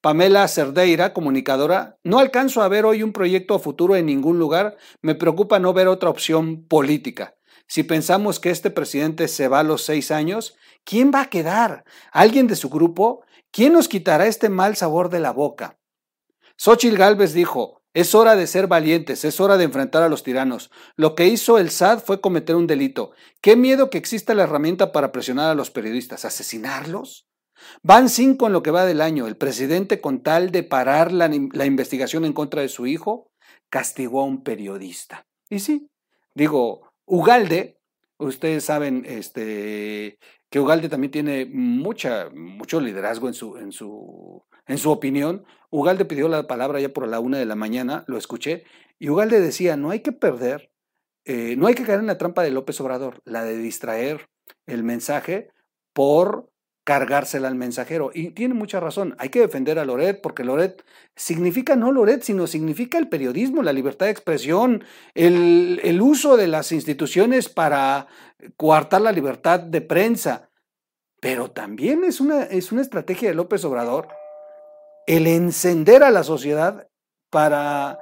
Pamela 0.00 0.48
Cerdeira, 0.48 1.12
comunicadora, 1.12 1.98
no 2.02 2.18
alcanzo 2.20 2.62
a 2.62 2.68
ver 2.68 2.86
hoy 2.86 3.02
un 3.02 3.12
proyecto 3.12 3.58
futuro 3.58 3.96
en 3.96 4.06
ningún 4.06 4.38
lugar, 4.38 4.78
me 5.02 5.14
preocupa 5.14 5.58
no 5.58 5.74
ver 5.74 5.88
otra 5.88 6.08
opción 6.08 6.64
política. 6.66 7.34
Si 7.66 7.82
pensamos 7.82 8.40
que 8.40 8.48
este 8.48 8.70
presidente 8.70 9.28
se 9.28 9.48
va 9.48 9.60
a 9.60 9.64
los 9.64 9.82
seis 9.84 10.10
años, 10.10 10.56
¿quién 10.84 11.12
va 11.14 11.20
a 11.22 11.30
quedar? 11.30 11.84
¿Alguien 12.12 12.46
de 12.46 12.56
su 12.56 12.70
grupo? 12.70 13.24
¿Quién 13.50 13.74
nos 13.74 13.88
quitará 13.88 14.26
este 14.26 14.48
mal 14.48 14.74
sabor 14.74 15.10
de 15.10 15.20
la 15.20 15.32
boca? 15.32 15.79
Xochitl 16.62 16.98
Gálvez 16.98 17.32
dijo, 17.32 17.80
es 17.94 18.14
hora 18.14 18.36
de 18.36 18.46
ser 18.46 18.66
valientes, 18.66 19.24
es 19.24 19.40
hora 19.40 19.56
de 19.56 19.64
enfrentar 19.64 20.02
a 20.02 20.10
los 20.10 20.22
tiranos. 20.22 20.70
Lo 20.94 21.14
que 21.14 21.26
hizo 21.26 21.56
el 21.56 21.70
SAD 21.70 22.00
fue 22.00 22.20
cometer 22.20 22.54
un 22.54 22.66
delito. 22.66 23.12
Qué 23.40 23.56
miedo 23.56 23.88
que 23.88 23.96
exista 23.96 24.34
la 24.34 24.42
herramienta 24.42 24.92
para 24.92 25.10
presionar 25.10 25.48
a 25.48 25.54
los 25.54 25.70
periodistas. 25.70 26.26
¿Asesinarlos? 26.26 27.26
Van 27.82 28.10
cinco 28.10 28.46
en 28.46 28.52
lo 28.52 28.62
que 28.62 28.72
va 28.72 28.84
del 28.84 29.00
año. 29.00 29.26
El 29.26 29.38
presidente, 29.38 30.02
con 30.02 30.22
tal 30.22 30.50
de 30.50 30.62
parar 30.62 31.12
la, 31.12 31.30
la 31.54 31.64
investigación 31.64 32.26
en 32.26 32.34
contra 32.34 32.60
de 32.60 32.68
su 32.68 32.86
hijo, 32.86 33.30
castigó 33.70 34.20
a 34.20 34.26
un 34.26 34.42
periodista. 34.42 35.26
Y 35.48 35.60
sí, 35.60 35.88
digo, 36.34 36.92
Ugalde, 37.06 37.78
ustedes 38.18 38.64
saben 38.64 39.06
este, 39.06 40.18
que 40.50 40.60
Ugalde 40.60 40.90
también 40.90 41.10
tiene 41.10 41.46
mucha, 41.46 42.28
mucho 42.28 42.82
liderazgo 42.82 43.28
en 43.28 43.34
su, 43.34 43.56
en 43.56 43.72
su 43.72 44.44
en 44.70 44.78
su 44.78 44.90
opinión, 44.90 45.44
Ugalde 45.70 46.04
pidió 46.04 46.28
la 46.28 46.46
palabra 46.46 46.80
ya 46.80 46.90
por 46.90 47.06
la 47.08 47.18
una 47.18 47.38
de 47.38 47.44
la 47.44 47.56
mañana, 47.56 48.04
lo 48.06 48.16
escuché, 48.16 48.64
y 49.00 49.08
Ugalde 49.08 49.40
decía, 49.40 49.76
no 49.76 49.90
hay 49.90 50.00
que 50.00 50.12
perder, 50.12 50.70
eh, 51.24 51.56
no 51.56 51.66
hay 51.66 51.74
que 51.74 51.82
caer 51.82 51.98
en 51.98 52.06
la 52.06 52.18
trampa 52.18 52.42
de 52.42 52.52
López 52.52 52.80
Obrador, 52.80 53.20
la 53.24 53.42
de 53.42 53.56
distraer 53.56 54.28
el 54.66 54.84
mensaje 54.84 55.50
por 55.92 56.50
cargársela 56.84 57.48
al 57.48 57.56
mensajero. 57.56 58.12
Y 58.14 58.30
tiene 58.30 58.54
mucha 58.54 58.78
razón, 58.78 59.16
hay 59.18 59.30
que 59.30 59.40
defender 59.40 59.80
a 59.80 59.84
Loret, 59.84 60.20
porque 60.20 60.44
Loret 60.44 60.84
significa 61.16 61.74
no 61.74 61.90
Loret, 61.90 62.22
sino 62.22 62.46
significa 62.46 62.98
el 62.98 63.08
periodismo, 63.08 63.64
la 63.64 63.72
libertad 63.72 64.06
de 64.06 64.12
expresión, 64.12 64.84
el, 65.14 65.80
el 65.82 66.00
uso 66.00 66.36
de 66.36 66.46
las 66.46 66.70
instituciones 66.70 67.48
para 67.48 68.06
coartar 68.56 69.00
la 69.00 69.10
libertad 69.10 69.58
de 69.58 69.80
prensa. 69.80 70.50
Pero 71.20 71.50
también 71.50 72.04
es 72.04 72.20
una, 72.20 72.44
es 72.44 72.70
una 72.70 72.82
estrategia 72.82 73.28
de 73.28 73.34
López 73.34 73.64
Obrador 73.64 74.19
el 75.10 75.26
encender 75.26 76.04
a 76.04 76.12
la 76.12 76.22
sociedad 76.22 76.88
para 77.30 77.98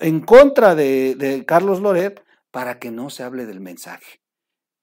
en 0.00 0.20
contra 0.20 0.74
de, 0.74 1.44
Carlos 1.46 1.80
Loret 1.80 2.24
para 2.50 2.80
que 2.80 2.90
no 2.90 3.10
se 3.10 3.22
hable 3.22 3.46
del 3.46 3.60
mensaje. 3.60 4.20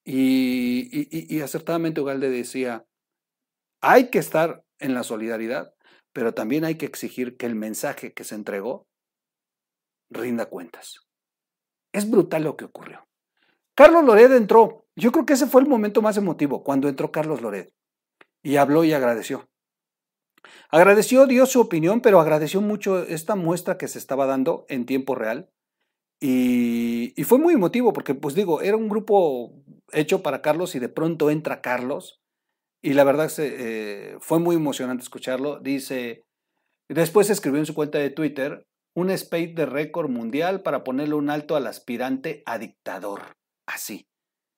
Y, 0.06 0.88
y, 1.12 1.42
acertadamente 1.42 2.00
Ugalde 2.00 2.30
decía, 2.30 2.86
hay 3.82 4.10
que 4.10 4.20
estar 4.20 4.64
en 4.80 4.94
la 4.94 5.04
solidaridad, 5.04 5.74
pero 6.14 6.34
también 6.34 6.64
hay 6.64 6.76
que 6.76 6.86
exigir 6.86 7.36
que 7.36 7.46
el 7.46 7.56
mensaje 7.56 8.14
que 8.14 8.24
se 8.24 8.36
entregó 8.36 8.88
rinda 10.10 10.46
cuentas. 10.46 11.02
Es 11.92 12.10
brutal 12.10 12.44
lo 12.44 12.56
que 12.56 12.66
ocurrió. 12.66 13.06
Carlos 13.76 14.06
Loret 14.06 14.32
entró. 14.32 14.86
Yo 14.96 15.12
creo 15.12 15.26
que 15.26 15.34
ese 15.34 15.46
fue 15.46 15.62
el 15.62 15.68
momento 15.68 16.02
más 16.02 16.16
emotivo, 16.16 16.64
cuando 16.64 16.88
entró 16.88 17.12
Carlos 17.12 17.42
Loret. 17.42 17.74
Y 18.44 18.56
habló 18.56 18.86
y 18.86 18.94
agradeció. 18.94 19.50
Agradeció, 20.70 21.26
dio 21.28 21.46
su 21.46 21.60
opinión, 21.60 22.02
pero 22.02 22.20
agradeció 22.20 22.62
mucho 22.62 23.04
esta 23.04 23.36
muestra 23.36 23.78
que 23.78 23.88
se 23.88 24.00
estaba 24.00 24.26
dando 24.26 24.66
en 24.70 24.86
tiempo 24.86 25.16
real. 25.16 25.50
Y, 26.22 27.14
fue 27.24 27.38
muy 27.38 27.54
emotivo 27.54 27.94
porque, 27.94 28.14
pues 28.14 28.36
digo, 28.36 28.62
era 28.62 28.78
un 28.78 28.90
grupo 28.90 29.54
hecho 29.92 30.22
para 30.22 30.42
Carlos 30.42 30.76
y 30.76 30.80
de 30.80 30.90
pronto 30.90 31.30
entra 31.30 31.62
Carlos. 31.62 32.22
Y 32.82 32.94
la 32.94 33.04
verdad 33.04 33.32
eh, 33.38 34.18
fue 34.20 34.40
muy 34.40 34.56
emocionante 34.56 35.04
escucharlo. 35.04 35.60
Dice, 35.60 36.26
después 36.88 37.30
escribió 37.30 37.60
en 37.60 37.66
su 37.66 37.74
cuenta 37.74 37.98
de 37.98 38.10
Twitter, 38.10 38.66
un 38.96 39.16
spade 39.18 39.54
de 39.54 39.66
récord 39.66 40.10
mundial 40.10 40.62
para 40.62 40.84
ponerle 40.84 41.16
un 41.16 41.30
alto 41.30 41.56
al 41.56 41.68
aspirante 41.68 42.44
a 42.46 42.58
dictador. 42.58 43.38
Así, 43.66 44.08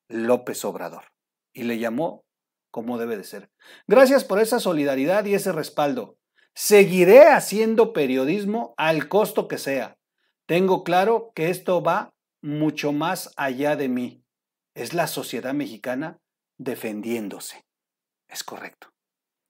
López 0.07 0.63
Obrador. 0.65 1.05
Y 1.53 1.63
le 1.63 1.79
llamó 1.79 2.23
como 2.71 2.97
debe 2.97 3.17
de 3.17 3.23
ser. 3.23 3.51
Gracias 3.87 4.23
por 4.23 4.39
esa 4.39 4.59
solidaridad 4.59 5.25
y 5.25 5.35
ese 5.35 5.51
respaldo. 5.51 6.17
Seguiré 6.53 7.27
haciendo 7.27 7.93
periodismo 7.93 8.73
al 8.77 9.07
costo 9.07 9.47
que 9.47 9.57
sea. 9.57 9.97
Tengo 10.45 10.83
claro 10.83 11.31
que 11.35 11.49
esto 11.49 11.81
va 11.83 12.13
mucho 12.41 12.91
más 12.91 13.31
allá 13.37 13.75
de 13.75 13.87
mí. 13.87 14.23
Es 14.73 14.93
la 14.93 15.07
sociedad 15.07 15.53
mexicana 15.53 16.19
defendiéndose. 16.57 17.65
Es 18.27 18.43
correcto. 18.43 18.87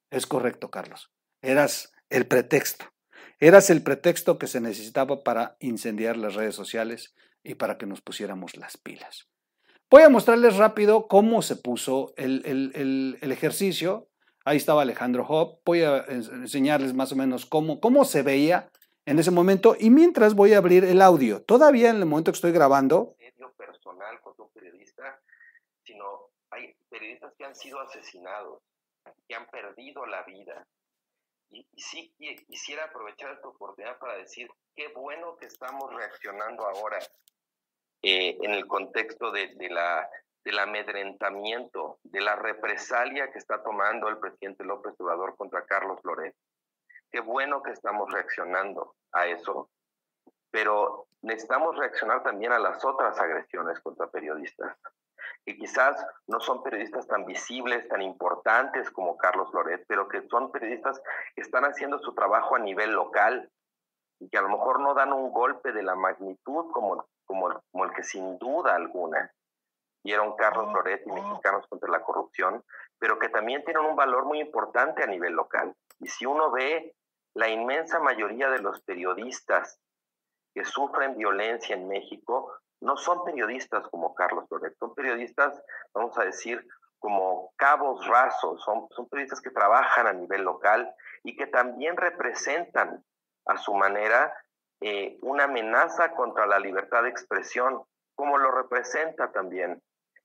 Es 0.09 0.27
correcto, 0.27 0.69
Carlos. 0.69 1.11
Eras 1.41 1.93
el 2.09 2.27
pretexto. 2.27 2.85
Eras 3.39 3.69
el 3.69 3.81
pretexto 3.81 4.37
que 4.37 4.47
se 4.47 4.61
necesitaba 4.61 5.23
para 5.23 5.55
incendiar 5.59 6.17
las 6.17 6.35
redes 6.35 6.55
sociales 6.55 7.15
y 7.43 7.55
para 7.55 7.77
que 7.77 7.87
nos 7.87 8.01
pusiéramos 8.01 8.55
las 8.57 8.77
pilas. 8.77 9.30
Voy 9.91 10.03
a 10.03 10.09
mostrarles 10.09 10.55
rápido 10.55 11.09
cómo 11.09 11.41
se 11.41 11.57
puso 11.57 12.13
el, 12.15 13.19
ejercicio. 13.21 14.07
Ahí 14.45 14.55
estaba 14.55 14.83
Alejandro 14.83 15.25
Hop. 15.27 15.59
Voy 15.65 15.81
a 15.81 16.05
enseñarles 16.07 16.93
más 16.93 17.11
o 17.11 17.17
menos 17.17 17.45
cómo, 17.45 17.81
cómo 17.81 18.05
se 18.05 18.21
veía 18.21 18.71
en 19.05 19.19
ese 19.19 19.31
momento. 19.31 19.75
Y 19.77 19.89
mientras 19.89 20.33
voy 20.33 20.53
a 20.53 20.59
abrir 20.59 20.85
el 20.85 21.01
audio. 21.01 21.43
Todavía 21.43 21.89
en 21.89 21.97
el 21.97 22.05
momento 22.05 22.31
que 22.31 22.37
estoy 22.37 22.53
grabando. 22.53 23.17
personal 23.57 24.21
con 24.21 24.33
un 24.37 24.49
periodista, 24.53 25.19
sino 25.83 26.29
hay 26.51 26.73
periodistas 26.89 27.33
que 27.37 27.43
han 27.43 27.55
sido 27.55 27.81
asesinados, 27.81 28.61
que 29.27 29.35
han 29.35 29.47
perdido 29.47 30.05
la 30.05 30.23
vida. 30.23 30.65
Y, 31.49 31.67
y 31.69 31.81
sí 31.81 32.13
quisiera 32.47 32.85
aprovechar 32.85 33.33
esta 33.33 33.49
oportunidad 33.49 33.99
para 33.99 34.15
decir 34.15 34.47
qué 34.73 34.87
bueno 34.95 35.35
que 35.35 35.47
estamos 35.47 35.93
reaccionando 35.93 36.65
ahora 36.65 36.97
eh, 38.03 38.37
en 38.41 38.51
el 38.51 38.65
contexto 38.67 39.31
de, 39.31 39.55
la, 39.69 40.09
del 40.43 40.59
amedrentamiento, 40.59 41.99
de 42.03 42.21
la 42.21 42.35
represalia 42.35 43.31
que 43.31 43.37
está 43.37 43.61
tomando 43.61 44.09
el 44.09 44.17
presidente 44.17 44.63
López 44.63 44.95
Obrador 44.99 45.35
contra 45.37 45.65
Carlos 45.65 45.99
Loret. 46.03 46.35
qué 47.11 47.19
bueno 47.19 47.61
que 47.61 47.71
estamos 47.71 48.11
reaccionando 48.11 48.95
a 49.11 49.27
eso, 49.27 49.69
pero 50.49 51.07
necesitamos 51.21 51.77
reaccionar 51.77 52.23
también 52.23 52.51
a 52.51 52.59
las 52.59 52.83
otras 52.83 53.19
agresiones 53.19 53.79
contra 53.81 54.07
periodistas, 54.07 54.75
que 55.45 55.55
quizás 55.55 56.03
no 56.27 56.39
son 56.39 56.63
periodistas 56.63 57.07
tan 57.07 57.25
visibles, 57.25 57.87
tan 57.87 58.01
importantes 58.01 58.89
como 58.89 59.17
Carlos 59.17 59.53
Loret, 59.53 59.85
pero 59.87 60.07
que 60.07 60.27
son 60.27 60.51
periodistas 60.51 61.01
que 61.35 61.41
están 61.41 61.65
haciendo 61.65 61.99
su 61.99 62.13
trabajo 62.13 62.55
a 62.55 62.59
nivel 62.59 62.91
local 62.91 63.49
y 64.19 64.29
que 64.29 64.37
a 64.37 64.41
lo 64.41 64.49
mejor 64.49 64.79
no 64.79 64.93
dan 64.93 65.13
un 65.13 65.31
golpe 65.31 65.71
de 65.71 65.83
la 65.83 65.95
magnitud 65.95 66.71
como, 66.71 67.07
como, 67.31 67.63
como 67.71 67.85
el 67.85 67.93
que 67.93 68.03
sin 68.03 68.37
duda 68.37 68.75
alguna 68.75 69.31
dieron 70.03 70.35
Carlos 70.35 70.73
Loret 70.73 71.01
y 71.05 71.11
Mexicanos 71.11 71.65
contra 71.67 71.89
la 71.89 72.03
corrupción, 72.03 72.61
pero 72.99 73.17
que 73.19 73.29
también 73.29 73.63
tienen 73.63 73.85
un 73.85 73.95
valor 73.95 74.25
muy 74.25 74.41
importante 74.41 75.01
a 75.01 75.07
nivel 75.07 75.33
local. 75.33 75.73
Y 75.99 76.07
si 76.07 76.25
uno 76.25 76.51
ve 76.51 76.93
la 77.35 77.47
inmensa 77.47 77.99
mayoría 77.99 78.49
de 78.49 78.59
los 78.59 78.81
periodistas 78.81 79.79
que 80.53 80.65
sufren 80.65 81.15
violencia 81.15 81.73
en 81.73 81.87
México, 81.87 82.53
no 82.81 82.97
son 82.97 83.23
periodistas 83.23 83.87
como 83.87 84.13
Carlos 84.13 84.45
Loret, 84.49 84.75
son 84.77 84.93
periodistas, 84.93 85.63
vamos 85.93 86.17
a 86.17 86.25
decir, 86.25 86.67
como 86.99 87.53
cabos 87.55 88.05
rasos, 88.07 88.61
son, 88.63 88.89
son 88.89 89.07
periodistas 89.07 89.39
que 89.39 89.51
trabajan 89.51 90.07
a 90.07 90.13
nivel 90.13 90.43
local 90.43 90.93
y 91.23 91.37
que 91.37 91.47
también 91.47 91.95
representan 91.95 93.05
a 93.45 93.57
su 93.57 93.73
manera 93.73 94.35
eh, 94.81 95.19
una 95.21 95.43
amenaza 95.43 96.13
contra 96.13 96.47
la 96.47 96.59
libertad 96.59 97.03
de 97.03 97.09
expresión, 97.09 97.83
como 98.15 98.39
lo 98.39 98.49
representa 98.51 99.31
también 99.31 99.79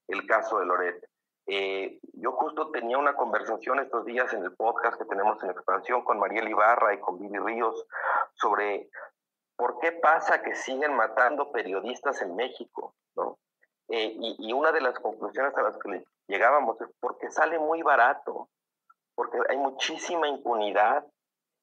el 0.09 0.27
caso 0.27 0.59
de 0.59 0.67
Loret. 0.67 1.07
Eh, 1.47 2.01
yo 2.15 2.33
justo 2.33 2.71
tenía 2.71 2.99
una 2.99 3.15
conversación 3.15 3.79
estos 3.79 4.05
días 4.07 4.33
en 4.33 4.43
el 4.43 4.57
podcast 4.57 4.99
que 4.99 5.05
tenemos 5.05 5.43
en 5.45 5.51
expansión 5.51 6.03
con 6.03 6.19
Mariel 6.19 6.49
Ibarra 6.49 6.95
y 6.95 6.99
con 6.99 7.19
Vivi 7.19 7.39
Ríos 7.39 7.87
sobre 8.35 8.89
por 9.57 9.79
qué 9.79 9.93
pasa 9.93 10.43
que 10.43 10.55
siguen 10.55 10.95
matando 10.95 11.53
periodistas 11.53 12.21
en 12.23 12.35
México, 12.35 12.95
¿no? 13.15 13.39
Eh, 13.89 14.17
y, 14.19 14.49
y, 14.49 14.53
una 14.53 14.73
de 14.73 14.81
las 14.81 14.99
conclusiones 14.99 15.57
a 15.57 15.63
las 15.63 15.79
que 15.79 16.03
llegábamos 16.27 16.81
es 16.81 16.89
porque 16.99 17.31
sale 17.31 17.59
muy 17.59 17.83
barato, 17.83 18.49
porque 19.15 19.39
hay 19.49 19.57
muchísima 19.59 20.27
impunidad 20.27 21.07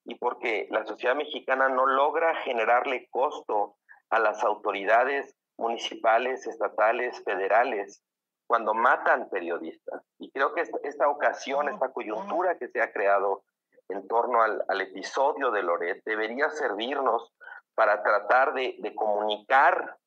y 0.06 0.16
porque 0.16 0.68
la 0.70 0.86
sociedad 0.86 1.16
mexicana 1.16 1.70
no 1.70 1.86
logra 1.86 2.36
generarle 2.42 3.08
costo 3.10 3.78
a 4.10 4.20
las 4.20 4.44
autoridades 4.44 5.36
municipales, 5.58 6.46
estatales, 6.48 7.24
federales 7.24 8.04
cuando 8.48 8.74
matan 8.74 9.30
periodistas. 9.30 10.04
Y 10.20 10.32
creo 10.32 10.54
que 10.54 10.62
esta, 10.84 11.08
ocasión, 11.08 11.70
esta 11.70 11.92
coyuntura 11.92 12.58
que 12.58 12.68
se 12.68 12.82
ha 12.82 12.92
creado 12.92 13.44
en 13.90 14.08
torno 14.08 14.42
al, 14.42 14.82
episodio 14.82 15.52
de 15.52 15.64
Loret 15.64 16.04
debería 16.06 16.50
servirnos 16.50 17.34
para 17.76 18.04
tratar 18.04 18.54
de, 18.54 18.94
comunicar 18.96 19.98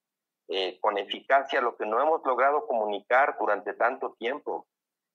eh, 0.49 0.79
con 0.81 0.99
eficacia 0.99 1.61
lo 1.61 1.77
que 1.77 1.87
no 1.87 2.01
hemos 2.01 2.25
logrado 2.25 2.67
comunicar 2.67 3.37
durante 3.41 3.73
tanto 3.75 4.15
tiempo. 4.19 4.67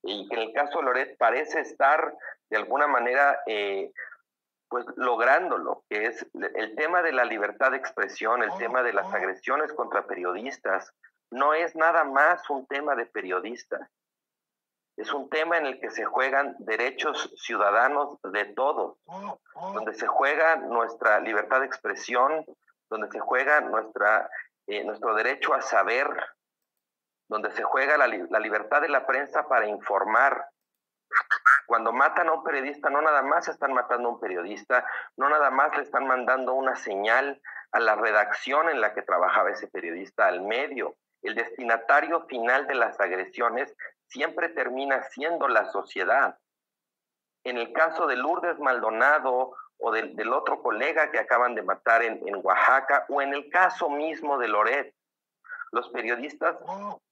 Y 0.03 0.27
que 0.27 0.35
en 0.35 0.41
el 0.41 0.53
caso 0.53 0.79
de 0.79 0.85
Loret 0.85 1.17
parece 1.17 1.61
estar 1.61 2.15
de 2.49 2.57
alguna 2.57 2.87
manera 2.87 3.41
eh, 3.45 3.91
pues 4.71 4.85
lográndolo, 4.95 5.83
que 5.89 6.05
es 6.05 6.25
el 6.33 6.75
tema 6.77 7.01
de 7.01 7.11
la 7.11 7.25
libertad 7.25 7.71
de 7.71 7.77
expresión, 7.77 8.41
el 8.41 8.57
tema 8.57 8.81
de 8.83 8.93
las 8.93 9.13
agresiones 9.13 9.73
contra 9.73 10.07
periodistas, 10.07 10.93
no 11.29 11.53
es 11.53 11.75
nada 11.75 12.05
más 12.05 12.49
un 12.49 12.65
tema 12.67 12.95
de 12.95 13.05
periodistas. 13.05 13.81
Es 14.95 15.11
un 15.11 15.29
tema 15.29 15.57
en 15.57 15.65
el 15.65 15.81
que 15.81 15.89
se 15.89 16.05
juegan 16.05 16.55
derechos 16.59 17.33
ciudadanos 17.35 18.17
de 18.23 18.45
todos, 18.45 18.97
donde 19.73 19.93
se 19.93 20.07
juega 20.07 20.55
nuestra 20.55 21.19
libertad 21.19 21.59
de 21.59 21.65
expresión, 21.65 22.45
donde 22.89 23.11
se 23.11 23.19
juega 23.19 23.59
nuestra, 23.59 24.29
eh, 24.67 24.85
nuestro 24.85 25.13
derecho 25.15 25.53
a 25.53 25.61
saber, 25.61 26.07
donde 27.27 27.51
se 27.51 27.63
juega 27.63 27.97
la, 27.97 28.07
la 28.07 28.39
libertad 28.39 28.81
de 28.81 28.89
la 28.89 29.05
prensa 29.05 29.49
para 29.49 29.67
informar. 29.67 30.45
Cuando 31.71 31.93
matan 31.93 32.27
a 32.27 32.33
un 32.33 32.43
periodista, 32.43 32.89
no 32.89 33.01
nada 33.01 33.21
más 33.21 33.47
están 33.47 33.71
matando 33.71 34.09
a 34.09 34.11
un 34.11 34.19
periodista, 34.19 34.85
no 35.15 35.29
nada 35.29 35.49
más 35.51 35.73
le 35.77 35.83
están 35.83 36.05
mandando 36.05 36.53
una 36.53 36.75
señal 36.75 37.41
a 37.71 37.79
la 37.79 37.95
redacción 37.95 38.67
en 38.67 38.81
la 38.81 38.93
que 38.93 39.03
trabajaba 39.03 39.51
ese 39.51 39.69
periodista, 39.69 40.27
al 40.27 40.41
medio, 40.41 40.97
el 41.21 41.33
destinatario 41.33 42.25
final 42.25 42.67
de 42.67 42.75
las 42.75 42.99
agresiones 42.99 43.73
siempre 44.09 44.49
termina 44.49 45.01
siendo 45.03 45.47
la 45.47 45.71
sociedad. 45.71 46.37
En 47.45 47.57
el 47.57 47.71
caso 47.71 48.05
de 48.05 48.17
Lourdes 48.17 48.59
Maldonado 48.59 49.55
o 49.77 49.91
del, 49.93 50.33
otro 50.33 50.61
colega 50.61 51.09
que 51.09 51.19
acaban 51.19 51.55
de 51.55 51.61
matar 51.61 52.03
en, 52.03 52.21
en 52.27 52.41
Oaxaca, 52.43 53.05
o 53.07 53.21
en 53.21 53.33
el 53.33 53.49
caso 53.49 53.89
mismo 53.89 54.37
de 54.39 54.49
Loret, 54.49 54.93
los 55.71 55.87
periodistas 55.87 56.57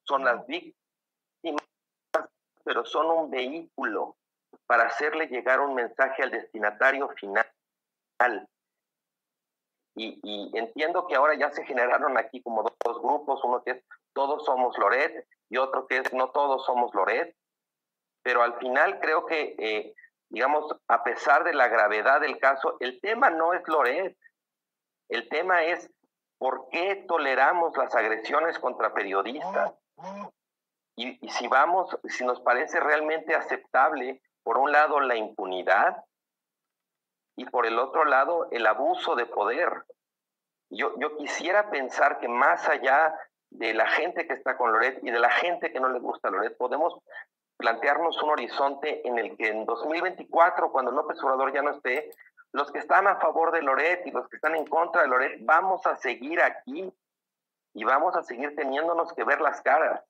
son 0.03 0.25
las 0.25 0.45
víctimas, 0.47 1.63
pero 2.65 2.83
son 2.83 3.05
un 3.05 3.31
vehículo 3.31 4.17
para 4.69 4.83
hacerle 4.83 5.25
llegar 5.25 5.61
un 5.61 5.73
mensaje 5.73 6.21
al 6.21 6.29
destinatario 6.29 7.09
final. 7.09 7.43
Y, 9.95 10.51
entiendo 10.55 11.07
que 11.07 11.15
ahora 11.15 11.33
ya 11.33 11.49
se 11.49 11.65
generaron 11.65 12.19
aquí 12.19 12.43
como 12.43 12.61
dos, 12.61 13.01
grupos, 13.01 13.43
uno 13.43 13.63
que 13.63 13.71
es 13.71 13.83
todos 14.13 14.45
somos 14.45 14.77
Loret 14.77 15.27
y 15.49 15.57
otro 15.57 15.87
que 15.87 15.97
es 15.97 16.13
no 16.13 16.29
todos 16.29 16.67
somos 16.67 16.93
Loret, 16.93 17.35
pero 18.21 18.43
al 18.43 18.59
final 18.59 18.99
creo 18.99 19.25
que, 19.25 19.55
eh, 19.57 19.95
digamos, 20.29 20.71
a 20.87 21.03
pesar 21.03 21.43
de 21.43 21.55
la 21.55 21.67
gravedad 21.67 22.21
del 22.21 22.37
caso, 22.37 22.77
el 22.79 23.01
tema 23.01 23.31
no 23.31 23.55
es 23.55 23.67
Loret, 23.67 24.15
el 25.09 25.27
tema 25.29 25.63
es 25.63 25.89
por 26.37 26.69
qué 26.69 27.05
toleramos 27.07 27.75
las 27.75 27.95
agresiones 27.95 28.59
contra 28.59 28.93
periodistas. 28.93 29.73
Y, 30.95 31.25
y 31.25 31.29
si 31.31 31.47
vamos, 31.47 31.97
si 32.07 32.23
nos 32.23 32.39
parece 32.41 32.79
realmente 32.79 33.33
aceptable, 33.33 34.21
por 34.49 34.57
un 34.57 34.71
lado, 34.71 34.99
la 34.99 35.15
impunidad, 35.15 36.03
y 37.35 37.45
por 37.45 37.67
el 37.67 37.77
otro 37.77 38.03
lado 38.03 38.47
el 38.49 38.65
abuso 38.65 39.15
de 39.15 39.27
poder. 39.27 39.83
Yo, 40.71 40.95
yo 40.97 41.17
quisiera 41.17 41.69
pensar 41.69 42.19
que 42.19 42.27
más 42.27 42.67
allá 42.67 43.13
de 43.51 43.75
la 43.75 43.85
gente 43.85 44.25
que 44.25 44.33
está 44.33 44.57
con 44.57 44.71
Loret 44.71 45.03
y 45.03 45.11
de 45.11 45.19
la 45.19 45.29
gente 45.29 45.71
que 45.71 45.79
no 45.79 45.89
le 45.89 45.99
gusta 45.99 46.31
Loret, 46.31 46.57
podemos 46.57 46.97
plantearnos 47.57 48.19
un 48.23 48.31
horizonte 48.31 49.07
en 49.07 49.19
el 49.19 49.37
que 49.37 49.49
en 49.49 49.67
2024, 49.67 50.71
cuando 50.71 50.89
López 50.93 51.21
Obrador 51.21 51.53
ya 51.53 51.61
no 51.61 51.69
esté, 51.69 52.09
los 52.51 52.71
que 52.71 52.79
están 52.79 53.05
a 53.05 53.17
favor 53.17 53.51
de 53.51 53.61
Loret 53.61 54.07
y 54.07 54.11
los 54.11 54.27
que 54.29 54.37
están 54.37 54.55
en 54.55 54.65
contra 54.65 55.03
de 55.03 55.09
Loret, 55.09 55.37
vamos 55.41 55.85
a 55.85 55.95
seguir 55.97 56.41
aquí 56.41 56.91
y 57.75 57.83
vamos 57.83 58.15
a 58.15 58.23
seguir 58.23 58.55
teniéndonos 58.55 59.13
que 59.13 59.23
ver 59.23 59.41
las 59.41 59.61
caras. 59.61 60.03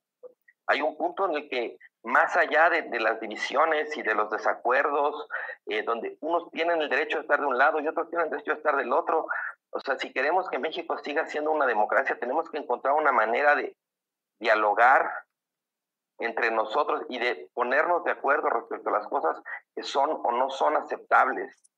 Hay 0.66 0.82
un 0.82 0.96
punto 0.96 1.26
en 1.26 1.36
el 1.36 1.50
que 1.50 1.78
más 2.04 2.36
allá 2.38 2.70
de, 2.70 3.00
las 3.00 3.20
divisiones 3.20 3.96
y 3.98 4.02
de 4.02 4.16
los 4.16 4.30
desacuerdos, 4.30 5.28
eh, 5.66 5.84
donde 5.84 6.18
unos 6.22 6.50
tienen 6.52 6.82
el 6.82 6.90
derecho 6.90 7.18
a 7.18 7.22
estar 7.22 7.40
de 7.40 7.46
un 7.46 7.58
lado 7.58 7.80
y 7.80 7.88
otros 7.88 8.10
tienen 8.10 8.26
el 8.26 8.32
derecho 8.32 8.52
a 8.52 8.56
estar 8.56 8.76
del 8.78 8.94
otro. 8.94 9.28
O 9.72 9.80
sea, 9.80 9.98
si 9.98 10.12
queremos 10.14 10.50
que 10.50 10.60
México 10.60 10.98
siga 11.00 11.26
siendo 11.26 11.52
una 11.52 11.66
democracia, 11.66 12.18
tenemos 12.20 12.50
que 12.50 12.58
encontrar 12.58 12.96
una 12.96 13.12
manera 13.12 13.56
de 13.56 13.76
dialogar 14.40 15.12
entre 16.20 16.52
nosotros 16.52 17.04
y 17.10 17.20
de 17.20 17.50
ponernos 17.54 18.04
de 18.04 18.12
acuerdo 18.12 18.50
respecto 18.50 18.90
a 18.90 18.94
las 18.94 19.08
cosas 19.08 19.42
que 19.76 19.84
son 19.84 20.10
o 20.12 20.32
no 20.32 20.50
son 20.50 20.78
aceptables. 20.78 21.72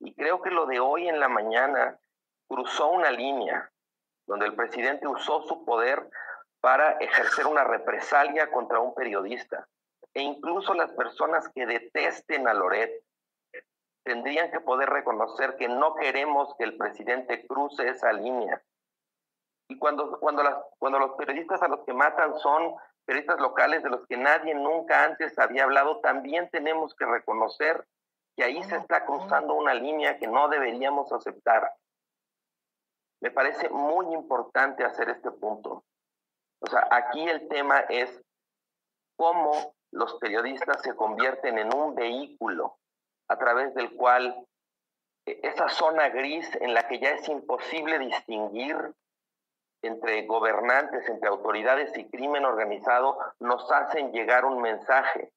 Y 0.00 0.14
creo 0.14 0.42
que 0.42 0.50
lo 0.50 0.66
de 0.66 0.80
hoy 0.80 1.08
en 1.08 1.20
la 1.20 1.28
mañana 1.28 1.98
cruzó 2.48 2.88
una 2.88 3.10
línea 3.10 3.70
donde 4.26 4.46
el 4.46 4.54
presidente 4.54 5.08
usó 5.08 5.42
su 5.42 5.64
poder 5.64 6.08
para 6.60 6.92
ejercer 6.92 7.46
una 7.46 7.64
represalia 7.64 8.50
contra 8.50 8.80
un 8.80 8.94
periodista. 8.94 9.68
E 10.14 10.22
incluso 10.22 10.74
las 10.74 10.90
personas 10.92 11.48
que 11.54 11.66
detesten 11.66 12.48
a 12.48 12.54
Loret 12.54 13.02
tendrían 14.04 14.50
que 14.50 14.60
poder 14.60 14.88
reconocer 14.88 15.56
que 15.56 15.68
no 15.68 15.94
queremos 15.94 16.54
que 16.56 16.64
el 16.64 16.76
presidente 16.76 17.46
cruce 17.46 17.88
esa 17.88 18.12
línea. 18.12 18.62
Y 19.68 19.78
cuando, 19.78 20.18
cuando, 20.20 20.42
las, 20.42 20.56
cuando 20.78 20.98
los 20.98 21.16
periodistas 21.16 21.60
a 21.62 21.68
los 21.68 21.84
que 21.84 21.92
matan 21.92 22.38
son 22.38 22.76
periodistas 23.04 23.40
locales 23.40 23.82
de 23.82 23.90
los 23.90 24.06
que 24.06 24.16
nadie 24.16 24.54
nunca 24.54 25.04
antes 25.04 25.38
había 25.38 25.64
hablado, 25.64 26.00
también 26.00 26.48
tenemos 26.50 26.94
que 26.94 27.04
reconocer 27.04 27.84
que 28.36 28.44
ahí 28.44 28.62
se 28.64 28.76
está 28.76 29.04
cruzando 29.04 29.54
una 29.54 29.74
línea 29.74 30.18
que 30.18 30.26
no 30.26 30.48
deberíamos 30.48 31.12
aceptar. 31.12 31.72
Me 33.20 33.30
parece 33.30 33.68
muy 33.70 34.12
importante 34.14 34.84
hacer 34.84 35.08
este 35.08 35.30
punto. 35.30 35.84
O 36.60 36.66
sea, 36.66 36.86
aquí 36.90 37.28
el 37.28 37.48
tema 37.48 37.80
es 37.88 38.10
cómo 39.16 39.74
los 39.92 40.14
periodistas 40.14 40.82
se 40.82 40.94
convierten 40.94 41.58
en 41.58 41.74
un 41.74 41.94
vehículo 41.94 42.76
a 43.28 43.38
través 43.38 43.74
del 43.74 43.90
cual 43.92 44.46
e, 45.26 45.40
esa 45.42 45.68
zona 45.68 46.08
gris 46.08 46.48
en 46.60 46.74
la 46.74 46.86
que 46.88 46.98
ya 46.98 47.10
es 47.10 47.28
imposible 47.28 47.98
distinguir 47.98 48.76
entre 49.82 50.26
gobernantes, 50.26 51.08
entre 51.08 51.28
autoridades 51.28 51.96
y 51.96 52.08
crimen 52.08 52.44
organizado, 52.44 53.18
nos 53.40 53.70
hacen 53.70 54.12
llegar 54.12 54.44
un 54.44 54.60
mensaje, 54.60 55.30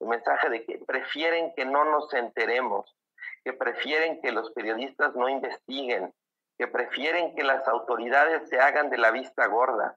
un 0.00 0.08
mensaje 0.08 0.48
de 0.48 0.64
que 0.64 0.78
prefieren 0.78 1.52
que 1.54 1.64
no 1.64 1.84
nos 1.84 2.12
enteremos, 2.14 2.96
que 3.44 3.52
prefieren 3.52 4.20
que 4.20 4.32
los 4.32 4.50
periodistas 4.52 5.14
no 5.14 5.28
investiguen, 5.28 6.12
que 6.56 6.66
prefieren 6.66 7.34
que 7.36 7.44
las 7.44 7.66
autoridades 7.68 8.48
se 8.48 8.58
hagan 8.58 8.90
de 8.90 8.98
la 8.98 9.10
vista 9.10 9.46
gorda. 9.46 9.96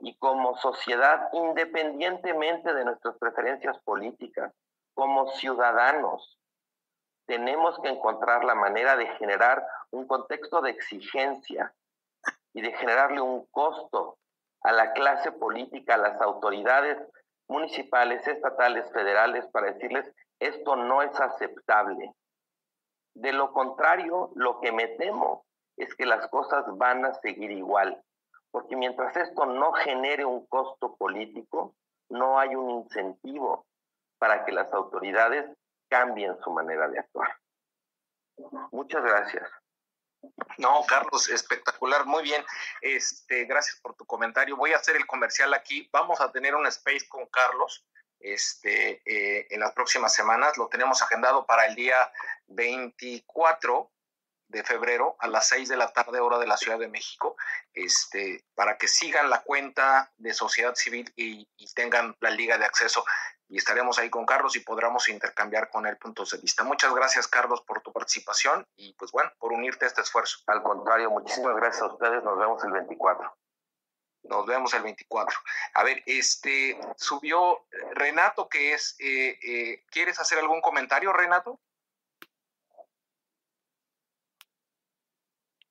Y 0.00 0.16
como 0.16 0.56
sociedad, 0.56 1.28
independientemente 1.32 2.72
de 2.72 2.84
nuestras 2.84 3.16
preferencias 3.18 3.78
políticas, 3.80 4.52
como 4.94 5.28
ciudadanos, 5.32 6.38
tenemos 7.26 7.78
que 7.80 7.88
encontrar 7.88 8.44
la 8.44 8.54
manera 8.54 8.96
de 8.96 9.06
generar 9.16 9.64
un 9.90 10.06
contexto 10.06 10.60
de 10.62 10.70
exigencia 10.70 11.72
y 12.52 12.62
de 12.62 12.72
generarle 12.72 13.20
un 13.20 13.46
costo 13.46 14.18
a 14.62 14.72
la 14.72 14.92
clase 14.92 15.32
política, 15.32 15.94
a 15.94 15.98
las 15.98 16.20
autoridades 16.20 16.98
municipales, 17.48 18.26
estatales, 18.26 18.90
federales, 18.92 19.46
para 19.48 19.72
decirles, 19.72 20.10
esto 20.38 20.76
no 20.76 21.02
es 21.02 21.18
aceptable. 21.20 22.14
De 23.14 23.32
lo 23.32 23.52
contrario, 23.52 24.30
lo 24.34 24.60
que 24.60 24.72
me 24.72 24.88
temo 24.88 25.44
es 25.76 25.94
que 25.94 26.06
las 26.06 26.28
cosas 26.28 26.64
van 26.76 27.04
a 27.04 27.14
seguir 27.14 27.50
igual, 27.50 28.02
porque 28.50 28.76
mientras 28.76 29.16
esto 29.16 29.46
no 29.46 29.72
genere 29.72 30.24
un 30.24 30.46
costo 30.46 30.96
político, 30.96 31.74
no 32.08 32.38
hay 32.38 32.54
un 32.54 32.70
incentivo 32.70 33.66
para 34.18 34.44
que 34.44 34.52
las 34.52 34.72
autoridades 34.72 35.46
cambien 35.88 36.36
su 36.42 36.50
manera 36.50 36.88
de 36.88 36.98
actuar. 36.98 37.36
Muchas 38.72 39.02
gracias. 39.02 39.48
No, 40.58 40.84
Carlos, 40.86 41.28
espectacular, 41.30 42.04
muy 42.04 42.22
bien. 42.22 42.44
Este, 42.82 43.44
gracias 43.44 43.80
por 43.80 43.94
tu 43.94 44.04
comentario. 44.04 44.56
Voy 44.56 44.72
a 44.72 44.76
hacer 44.76 44.96
el 44.96 45.06
comercial 45.06 45.54
aquí. 45.54 45.88
Vamos 45.92 46.20
a 46.20 46.30
tener 46.30 46.54
un 46.54 46.66
space 46.66 47.08
con 47.08 47.26
Carlos 47.26 47.86
este, 48.18 49.02
eh, 49.06 49.46
en 49.50 49.60
las 49.60 49.72
próximas 49.72 50.14
semanas. 50.14 50.58
Lo 50.58 50.68
tenemos 50.68 51.00
agendado 51.02 51.46
para 51.46 51.66
el 51.66 51.74
día 51.74 52.12
24 52.48 53.90
de 54.50 54.64
febrero 54.64 55.16
a 55.20 55.28
las 55.28 55.48
6 55.48 55.68
de 55.68 55.76
la 55.76 55.92
tarde, 55.92 56.20
hora 56.20 56.38
de 56.38 56.46
la 56.46 56.56
Ciudad 56.56 56.78
de 56.78 56.88
México, 56.88 57.36
este, 57.72 58.44
para 58.54 58.76
que 58.76 58.88
sigan 58.88 59.30
la 59.30 59.42
cuenta 59.42 60.12
de 60.16 60.34
sociedad 60.34 60.74
civil 60.74 61.12
y, 61.16 61.48
y 61.56 61.72
tengan 61.74 62.16
la 62.20 62.30
liga 62.30 62.58
de 62.58 62.64
acceso 62.64 63.04
y 63.50 63.56
estaremos 63.58 63.98
ahí 63.98 64.08
con 64.10 64.24
Carlos 64.24 64.54
y 64.54 64.60
podremos 64.60 65.08
intercambiar 65.08 65.70
con 65.70 65.84
él 65.84 65.96
puntos 65.96 66.30
de 66.30 66.38
vista. 66.38 66.62
Muchas 66.62 66.94
gracias, 66.94 67.26
Carlos, 67.26 67.62
por 67.62 67.82
tu 67.82 67.92
participación 67.92 68.64
y 68.76 68.94
pues 68.94 69.10
bueno, 69.10 69.30
por 69.38 69.52
unirte 69.52 69.84
a 69.84 69.88
este 69.88 70.02
esfuerzo. 70.02 70.38
Al 70.46 70.62
contrario, 70.62 71.10
muchísimas 71.10 71.56
gracias 71.56 71.82
a 71.82 71.86
ustedes. 71.86 72.22
Nos 72.22 72.38
vemos 72.38 72.62
el 72.62 72.70
24. 72.70 73.36
Nos 74.22 74.46
vemos 74.46 74.72
el 74.74 74.82
24. 74.82 75.36
A 75.74 75.82
ver, 75.82 76.00
este 76.06 76.78
subió 76.96 77.66
Renato, 77.92 78.48
que 78.48 78.74
es, 78.74 78.94
eh, 79.00 79.36
eh, 79.42 79.84
¿quieres 79.90 80.20
hacer 80.20 80.38
algún 80.38 80.60
comentario, 80.60 81.12
Renato? 81.12 81.58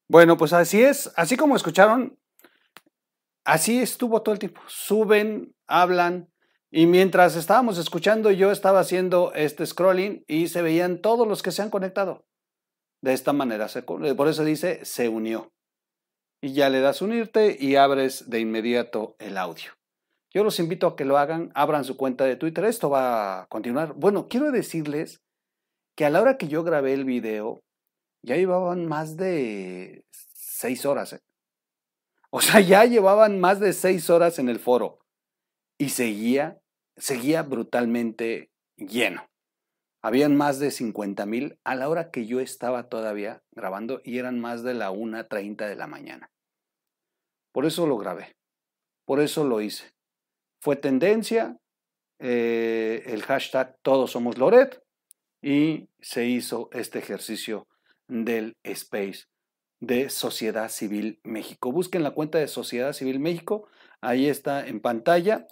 Bueno, 0.10 0.38
pues 0.38 0.54
así 0.54 0.82
es, 0.82 1.12
así 1.15 1.38
como 1.38 1.56
escucharon, 1.56 2.17
así 3.45 3.80
estuvo 3.80 4.22
todo 4.22 4.34
el 4.34 4.39
tiempo. 4.39 4.62
Suben, 4.67 5.56
hablan, 5.67 6.30
y 6.72 6.86
mientras 6.86 7.36
estábamos 7.36 7.80
escuchando, 7.80 8.30
yo 8.30 8.52
estaba 8.52 8.80
haciendo 8.80 9.34
este 9.34 9.65
scrolling 9.65 10.24
y 10.28 10.50
se 10.50 10.62
veían 10.62 11.02
todos 11.02 11.28
los 11.28 11.41
que 11.41 11.52
se 11.52 11.63
han 11.63 11.72
conectado. 11.72 12.26
De 13.02 13.13
esta 13.13 13.34
manera, 13.34 13.67
por 14.15 14.28
eso 14.28 14.43
dice 14.43 14.84
se 14.84 15.10
unió. 15.10 15.52
Y 16.41 16.54
ya 16.54 16.69
le 16.69 16.80
das 16.80 17.02
unirte 17.02 17.58
y 17.60 17.76
abres 17.76 18.30
de 18.30 18.39
inmediato 18.39 19.15
el 19.19 19.38
audio. 19.38 19.72
Yo 20.32 20.43
los 20.43 20.60
invito 20.60 20.86
a 20.86 20.95
que 20.95 21.06
lo 21.06 21.17
hagan, 21.17 21.52
abran 21.56 21.84
su 21.86 21.98
cuenta 21.98 22.26
de 22.26 22.36
Twitter. 22.36 22.65
Esto 22.65 22.89
va 22.89 23.41
a 23.41 23.48
continuar. 23.48 23.93
Bueno, 23.93 24.28
quiero 24.28 24.52
decirles 24.52 25.22
que 25.95 26.06
a 26.06 26.10
la 26.10 26.22
hora 26.22 26.38
que 26.38 26.48
yo 26.48 26.63
grabé 26.63 26.93
el 26.93 27.04
video, 27.04 27.62
ya 28.21 28.36
llevaban 28.36 28.86
más 28.86 29.17
de 29.17 30.05
seis 30.12 30.86
horas. 30.86 31.13
¿eh? 31.13 31.21
O 32.29 32.41
sea, 32.41 32.60
ya 32.60 32.86
llevaban 32.86 33.39
más 33.39 33.60
de 33.60 33.73
seis 33.73 34.10
horas 34.10 34.39
en 34.39 34.49
el 34.49 34.60
foro 34.60 34.99
y 35.77 35.89
seguía, 35.89 36.60
seguía 36.97 37.43
brutalmente 37.43 38.51
lleno. 38.75 39.27
Habían 40.01 40.38
más 40.38 40.60
de 40.60 40.71
50 40.71 41.25
mil 41.25 41.60
a 41.63 41.75
la 41.75 41.89
hora 41.89 42.10
que 42.10 42.25
yo 42.25 42.39
estaba 42.39 42.88
todavía 42.88 43.41
grabando 43.51 44.01
y 44.03 44.17
eran 44.17 44.39
más 44.39 44.63
de 44.63 44.73
la 44.73 44.91
1.30 44.91 45.67
de 45.67 45.75
la 45.75 45.88
mañana. 45.88 46.32
Por 47.51 47.65
eso 47.65 47.86
lo 47.86 47.97
grabé, 47.97 48.38
por 49.05 49.19
eso 49.19 49.43
lo 49.43 49.60
hice. 49.60 49.91
Fue 50.62 50.75
tendencia 50.75 51.58
eh, 52.19 53.03
el 53.08 53.23
hashtag 53.23 53.77
Todos 53.82 54.12
Somos 54.12 54.38
Loret 54.38 54.82
y 55.41 55.89
se 55.99 56.25
hizo 56.25 56.69
este 56.71 56.99
ejercicio 56.99 57.67
del 58.10 58.58
Space 58.63 59.28
de 59.80 60.10
Sociedad 60.10 60.69
Civil 60.69 61.22
México. 61.24 61.72
Busquen 61.72 62.04
la 62.04 62.12
cuenta 62.12 62.38
de 62.38 62.50
Sociedad 62.50 62.91
Civil 62.91 63.22
México, 63.22 63.69
ahí 64.02 64.28
está 64.28 64.67
en 64.67 64.82
pantalla 64.82 65.48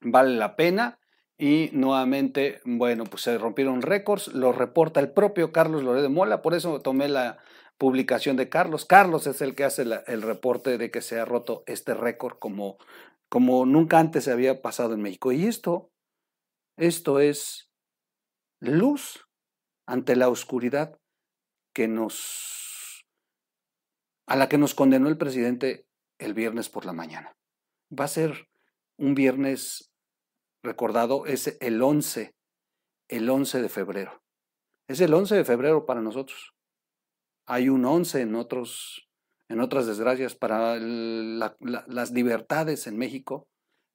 vale 0.00 0.36
la 0.36 0.56
pena. 0.56 0.98
Y 1.40 1.70
nuevamente, 1.72 2.60
bueno, 2.64 3.04
pues 3.04 3.22
se 3.22 3.38
rompieron 3.38 3.82
récords, 3.82 4.28
lo 4.28 4.52
reporta 4.52 4.98
el 4.98 5.12
propio 5.12 5.52
Carlos 5.52 5.84
Loré 5.84 6.02
de 6.02 6.08
Mola, 6.08 6.42
por 6.42 6.54
eso 6.54 6.80
tomé 6.80 7.08
la 7.08 7.38
publicación 7.78 8.36
de 8.36 8.48
Carlos. 8.48 8.84
Carlos 8.84 9.28
es 9.28 9.40
el 9.40 9.54
que 9.54 9.62
hace 9.62 9.82
el 10.08 10.22
reporte 10.22 10.78
de 10.78 10.90
que 10.90 11.00
se 11.00 11.20
ha 11.20 11.24
roto 11.24 11.62
este 11.66 11.94
récord 11.94 12.38
como, 12.40 12.76
como 13.28 13.66
nunca 13.66 14.00
antes 14.00 14.24
se 14.24 14.32
había 14.32 14.62
pasado 14.62 14.94
en 14.94 15.02
México. 15.02 15.30
Y 15.30 15.46
esto, 15.46 15.92
esto 16.76 17.20
es 17.20 17.70
luz 18.58 19.28
ante 19.86 20.16
la 20.16 20.28
oscuridad 20.28 20.98
que 21.78 21.86
nos, 21.86 23.06
a 24.26 24.34
la 24.34 24.48
que 24.48 24.58
nos 24.58 24.74
condenó 24.74 25.08
el 25.08 25.16
presidente 25.16 25.86
el 26.18 26.34
viernes 26.34 26.68
por 26.68 26.84
la 26.84 26.92
mañana. 26.92 27.36
Va 27.96 28.06
a 28.06 28.08
ser 28.08 28.48
un 28.96 29.14
viernes 29.14 29.92
recordado, 30.60 31.24
es 31.26 31.56
el 31.60 31.80
11, 31.80 32.34
el 33.06 33.30
11 33.30 33.62
de 33.62 33.68
febrero. 33.68 34.24
Es 34.88 35.00
el 35.00 35.14
11 35.14 35.36
de 35.36 35.44
febrero 35.44 35.86
para 35.86 36.00
nosotros. 36.00 36.52
Hay 37.46 37.68
un 37.68 37.84
11 37.84 38.22
en, 38.22 38.34
otros, 38.34 39.08
en 39.48 39.60
otras 39.60 39.86
desgracias 39.86 40.34
para 40.34 40.80
las 40.80 42.10
libertades 42.10 42.88
en 42.88 42.98
México. 42.98 43.46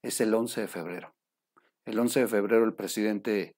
Es 0.02 0.22
el 0.22 0.34
11 0.34 0.62
de 0.62 0.68
febrero. 0.70 1.18
El 1.84 2.00
11 2.00 2.22
de 2.22 2.28
febrero 2.30 2.64
el 2.64 2.76
presidente 2.76 3.58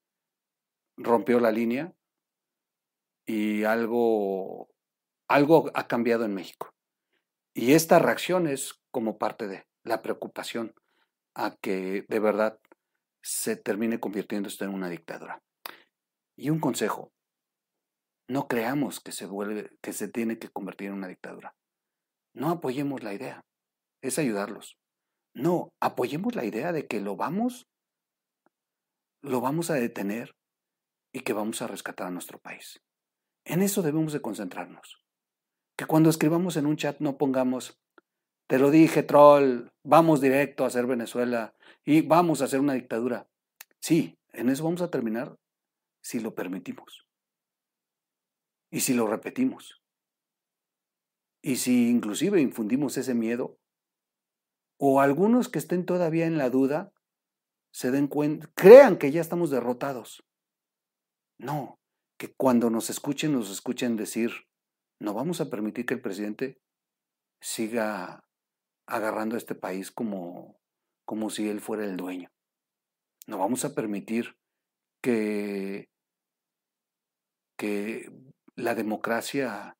rompió 0.97 1.39
la 1.39 1.51
línea 1.51 1.93
y 3.25 3.63
algo, 3.63 4.69
algo 5.27 5.71
ha 5.73 5.87
cambiado 5.87 6.25
en 6.25 6.33
México. 6.33 6.73
Y 7.53 7.73
esta 7.73 7.99
reacción 7.99 8.47
es 8.47 8.81
como 8.91 9.17
parte 9.17 9.47
de 9.47 9.65
la 9.83 10.01
preocupación 10.01 10.73
a 11.33 11.55
que 11.61 12.05
de 12.07 12.19
verdad 12.19 12.59
se 13.21 13.55
termine 13.55 13.99
convirtiendo 13.99 14.49
esto 14.49 14.65
en 14.65 14.73
una 14.73 14.89
dictadura. 14.89 15.41
Y 16.37 16.49
un 16.49 16.59
consejo, 16.59 17.11
no 18.27 18.47
creamos 18.47 18.99
que 18.99 19.11
se, 19.11 19.25
vuelve, 19.25 19.71
que 19.81 19.93
se 19.93 20.07
tiene 20.07 20.37
que 20.37 20.49
convertir 20.49 20.87
en 20.87 20.95
una 20.95 21.07
dictadura. 21.07 21.55
No 22.33 22.49
apoyemos 22.49 23.03
la 23.03 23.13
idea, 23.13 23.45
es 24.01 24.19
ayudarlos. 24.19 24.77
No, 25.33 25.73
apoyemos 25.81 26.35
la 26.35 26.45
idea 26.45 26.71
de 26.71 26.87
que 26.87 27.01
lo 27.01 27.15
vamos, 27.15 27.67
lo 29.21 29.41
vamos 29.41 29.69
a 29.69 29.75
detener 29.75 30.35
y 31.13 31.21
que 31.21 31.33
vamos 31.33 31.61
a 31.61 31.67
rescatar 31.67 32.07
a 32.07 32.11
nuestro 32.11 32.39
país. 32.39 32.81
En 33.45 33.61
eso 33.61 33.81
debemos 33.81 34.11
de 34.11 34.21
concentrarnos. 34.21 35.01
Que 35.77 35.85
cuando 35.85 36.09
escribamos 36.09 36.57
en 36.57 36.65
un 36.65 36.77
chat 36.77 36.99
no 36.99 37.17
pongamos 37.17 37.79
te 38.47 38.59
lo 38.59 38.69
dije, 38.69 39.01
troll, 39.01 39.71
vamos 39.83 40.21
directo 40.21 40.63
a 40.63 40.67
hacer 40.67 40.85
Venezuela 40.85 41.55
y 41.83 42.01
vamos 42.01 42.41
a 42.41 42.45
hacer 42.45 42.59
una 42.59 42.73
dictadura. 42.73 43.27
Sí, 43.79 44.19
en 44.33 44.49
eso 44.49 44.63
vamos 44.63 44.81
a 44.81 44.91
terminar 44.91 45.37
si 46.01 46.19
lo 46.19 46.35
permitimos. 46.35 47.07
Y 48.69 48.81
si 48.81 48.93
lo 48.93 49.07
repetimos. 49.07 49.81
Y 51.41 51.55
si 51.57 51.89
inclusive 51.89 52.39
infundimos 52.39 52.97
ese 52.97 53.15
miedo, 53.15 53.57
o 54.77 55.01
algunos 55.01 55.49
que 55.49 55.59
estén 55.59 55.85
todavía 55.85 56.25
en 56.25 56.37
la 56.37 56.49
duda, 56.49 56.91
se 57.71 57.91
den 57.91 58.07
cuenta, 58.07 58.47
crean 58.55 58.97
que 58.97 59.11
ya 59.11 59.21
estamos 59.21 59.49
derrotados. 59.49 60.23
No, 61.37 61.79
que 62.17 62.33
cuando 62.33 62.69
nos 62.69 62.89
escuchen, 62.89 63.33
nos 63.33 63.49
escuchen 63.49 63.95
decir, 63.95 64.31
no 64.99 65.13
vamos 65.13 65.41
a 65.41 65.49
permitir 65.49 65.85
que 65.85 65.95
el 65.95 66.01
presidente 66.01 66.61
siga 67.41 68.23
agarrando 68.87 69.35
a 69.35 69.37
este 69.37 69.55
país 69.55 69.91
como, 69.91 70.59
como 71.05 71.29
si 71.29 71.49
él 71.49 71.59
fuera 71.59 71.85
el 71.85 71.97
dueño. 71.97 72.29
No 73.27 73.37
vamos 73.37 73.65
a 73.65 73.73
permitir 73.73 74.37
que, 75.01 75.89
que 77.57 78.11
la 78.55 78.75
democracia 78.75 79.75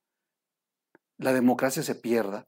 la 1.18 1.34
democracia 1.34 1.82
se 1.84 1.96
pierda 1.96 2.48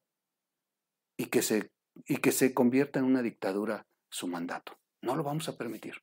y 1.18 1.28
que 1.28 1.42
se, 1.42 1.72
y 2.06 2.18
que 2.18 2.32
se 2.32 2.54
convierta 2.54 3.00
en 3.00 3.06
una 3.06 3.22
dictadura 3.22 3.88
su 4.10 4.28
mandato. 4.28 4.78
No 5.02 5.16
lo 5.16 5.24
vamos 5.24 5.48
a 5.50 5.58
permitir. 5.58 5.96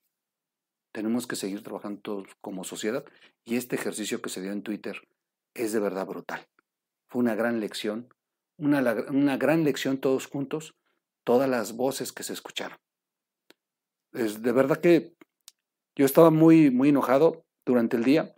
Tenemos 0.94 1.26
que 1.26 1.34
seguir 1.34 1.64
trabajando 1.64 2.00
todos 2.02 2.28
como 2.40 2.62
sociedad 2.62 3.04
y 3.44 3.56
este 3.56 3.74
ejercicio 3.74 4.22
que 4.22 4.30
se 4.30 4.40
dio 4.40 4.52
en 4.52 4.62
Twitter 4.62 5.08
es 5.52 5.72
de 5.72 5.80
verdad 5.80 6.06
brutal. 6.06 6.46
Fue 7.08 7.20
una 7.20 7.34
gran 7.34 7.58
lección, 7.58 8.14
una, 8.58 8.80
una 9.08 9.36
gran 9.36 9.64
lección 9.64 9.98
todos 9.98 10.28
juntos, 10.28 10.76
todas 11.24 11.50
las 11.50 11.76
voces 11.76 12.12
que 12.12 12.22
se 12.22 12.32
escucharon. 12.32 12.78
Es 14.12 14.40
de 14.40 14.52
verdad 14.52 14.80
que 14.80 15.16
yo 15.96 16.06
estaba 16.06 16.30
muy, 16.30 16.70
muy 16.70 16.90
enojado 16.90 17.44
durante 17.66 17.96
el 17.96 18.04
día, 18.04 18.32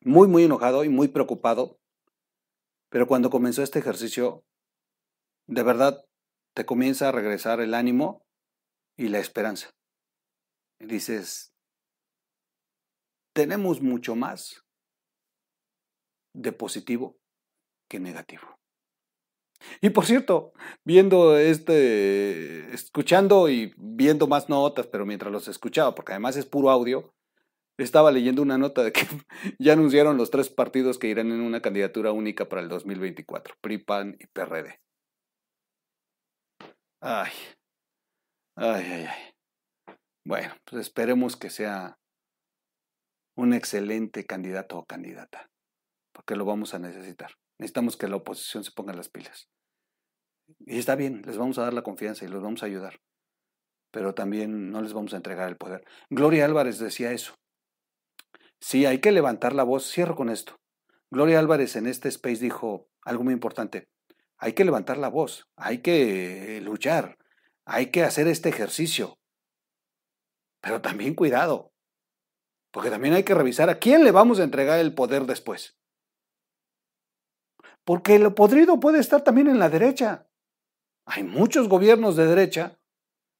muy, 0.00 0.26
muy 0.26 0.44
enojado 0.44 0.84
y 0.84 0.88
muy 0.88 1.08
preocupado, 1.08 1.78
pero 2.88 3.06
cuando 3.06 3.28
comenzó 3.28 3.62
este 3.62 3.80
ejercicio, 3.80 4.42
de 5.46 5.62
verdad 5.62 6.02
te 6.54 6.64
comienza 6.64 7.10
a 7.10 7.12
regresar 7.12 7.60
el 7.60 7.74
ánimo 7.74 8.24
y 8.96 9.08
la 9.08 9.18
esperanza. 9.18 9.74
Y 10.80 10.86
dices, 10.86 11.53
tenemos 13.34 13.82
mucho 13.82 14.16
más 14.16 14.64
de 16.34 16.52
positivo 16.52 17.18
que 17.88 18.00
negativo. 18.00 18.58
Y 19.80 19.90
por 19.90 20.04
cierto, 20.04 20.52
viendo 20.84 21.38
este, 21.38 22.72
escuchando 22.74 23.48
y 23.48 23.74
viendo 23.76 24.26
más 24.26 24.48
notas, 24.48 24.86
pero 24.86 25.06
mientras 25.06 25.32
los 25.32 25.48
escuchaba, 25.48 25.94
porque 25.94 26.12
además 26.12 26.36
es 26.36 26.46
puro 26.46 26.70
audio, 26.70 27.14
estaba 27.78 28.12
leyendo 28.12 28.42
una 28.42 28.58
nota 28.58 28.82
de 28.82 28.92
que 28.92 29.02
ya 29.58 29.72
anunciaron 29.72 30.16
los 30.16 30.30
tres 30.30 30.50
partidos 30.50 30.98
que 30.98 31.08
irán 31.08 31.32
en 31.32 31.40
una 31.40 31.60
candidatura 31.60 32.12
única 32.12 32.48
para 32.48 32.62
el 32.62 32.68
2024, 32.68 33.56
PRI, 33.60 33.78
PAN 33.78 34.16
y 34.20 34.26
PRD. 34.26 34.80
Ay, 37.00 37.32
ay, 38.56 38.84
ay, 38.84 39.06
ay. 39.06 39.34
Bueno, 40.26 40.54
pues 40.64 40.82
esperemos 40.82 41.36
que 41.36 41.50
sea 41.50 41.98
un 43.36 43.52
excelente 43.52 44.24
candidato 44.24 44.78
o 44.78 44.84
candidata, 44.84 45.50
porque 46.12 46.36
lo 46.36 46.44
vamos 46.44 46.74
a 46.74 46.78
necesitar. 46.78 47.32
Necesitamos 47.58 47.96
que 47.96 48.08
la 48.08 48.16
oposición 48.16 48.64
se 48.64 48.72
ponga 48.72 48.92
las 48.92 49.08
pilas. 49.08 49.48
Y 50.60 50.78
está 50.78 50.94
bien, 50.94 51.22
les 51.24 51.38
vamos 51.38 51.58
a 51.58 51.62
dar 51.62 51.74
la 51.74 51.82
confianza 51.82 52.24
y 52.24 52.28
los 52.28 52.42
vamos 52.42 52.62
a 52.62 52.66
ayudar, 52.66 53.00
pero 53.90 54.14
también 54.14 54.70
no 54.70 54.82
les 54.82 54.92
vamos 54.92 55.14
a 55.14 55.16
entregar 55.16 55.48
el 55.48 55.56
poder. 55.56 55.84
Gloria 56.10 56.44
Álvarez 56.44 56.78
decía 56.78 57.12
eso. 57.12 57.34
Sí, 58.60 58.86
hay 58.86 59.00
que 59.00 59.12
levantar 59.12 59.52
la 59.52 59.62
voz. 59.62 59.90
Cierro 59.90 60.16
con 60.16 60.30
esto. 60.30 60.56
Gloria 61.10 61.38
Álvarez 61.38 61.76
en 61.76 61.86
este 61.86 62.08
space 62.08 62.40
dijo 62.40 62.88
algo 63.02 63.24
muy 63.24 63.34
importante. 63.34 63.88
Hay 64.38 64.54
que 64.54 64.64
levantar 64.64 64.98
la 64.98 65.08
voz, 65.08 65.44
hay 65.56 65.78
que 65.78 66.60
luchar, 66.62 67.16
hay 67.64 67.90
que 67.90 68.02
hacer 68.02 68.26
este 68.26 68.48
ejercicio. 68.48 69.16
Pero 70.60 70.80
también 70.80 71.14
cuidado, 71.14 71.73
porque 72.74 72.90
también 72.90 73.14
hay 73.14 73.22
que 73.22 73.36
revisar 73.36 73.70
a 73.70 73.78
quién 73.78 74.02
le 74.02 74.10
vamos 74.10 74.40
a 74.40 74.42
entregar 74.42 74.80
el 74.80 74.96
poder 74.96 75.26
después. 75.26 75.78
Porque 77.84 78.18
lo 78.18 78.34
podrido 78.34 78.80
puede 78.80 78.98
estar 78.98 79.22
también 79.22 79.46
en 79.46 79.60
la 79.60 79.68
derecha. 79.68 80.28
Hay 81.06 81.22
muchos 81.22 81.68
gobiernos 81.68 82.16
de 82.16 82.26
derecha 82.26 82.80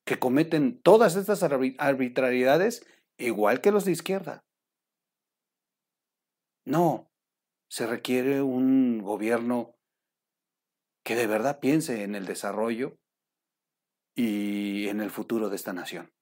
que 0.07 0.20
cometen 0.20 0.81
todas 0.81 1.16
estas 1.16 1.42
arbitrariedades 1.42 2.87
igual 3.18 3.61
que 3.61 3.73
los 3.73 3.85
de 3.85 3.90
izquierda. 3.90 4.44
No, 6.64 7.11
se 7.68 7.88
requiere 7.88 8.40
un 8.40 9.03
gobierno 9.03 9.75
que 11.05 11.16
de 11.16 11.27
verdad 11.27 11.59
piense 11.59 12.05
en 12.05 12.14
el 12.14 12.25
desarrollo 12.25 13.01
y 14.14 14.87
en 14.87 15.01
el 15.01 15.11
futuro 15.11 15.49
de 15.49 15.57
esta 15.57 15.73
nación. 15.73 16.13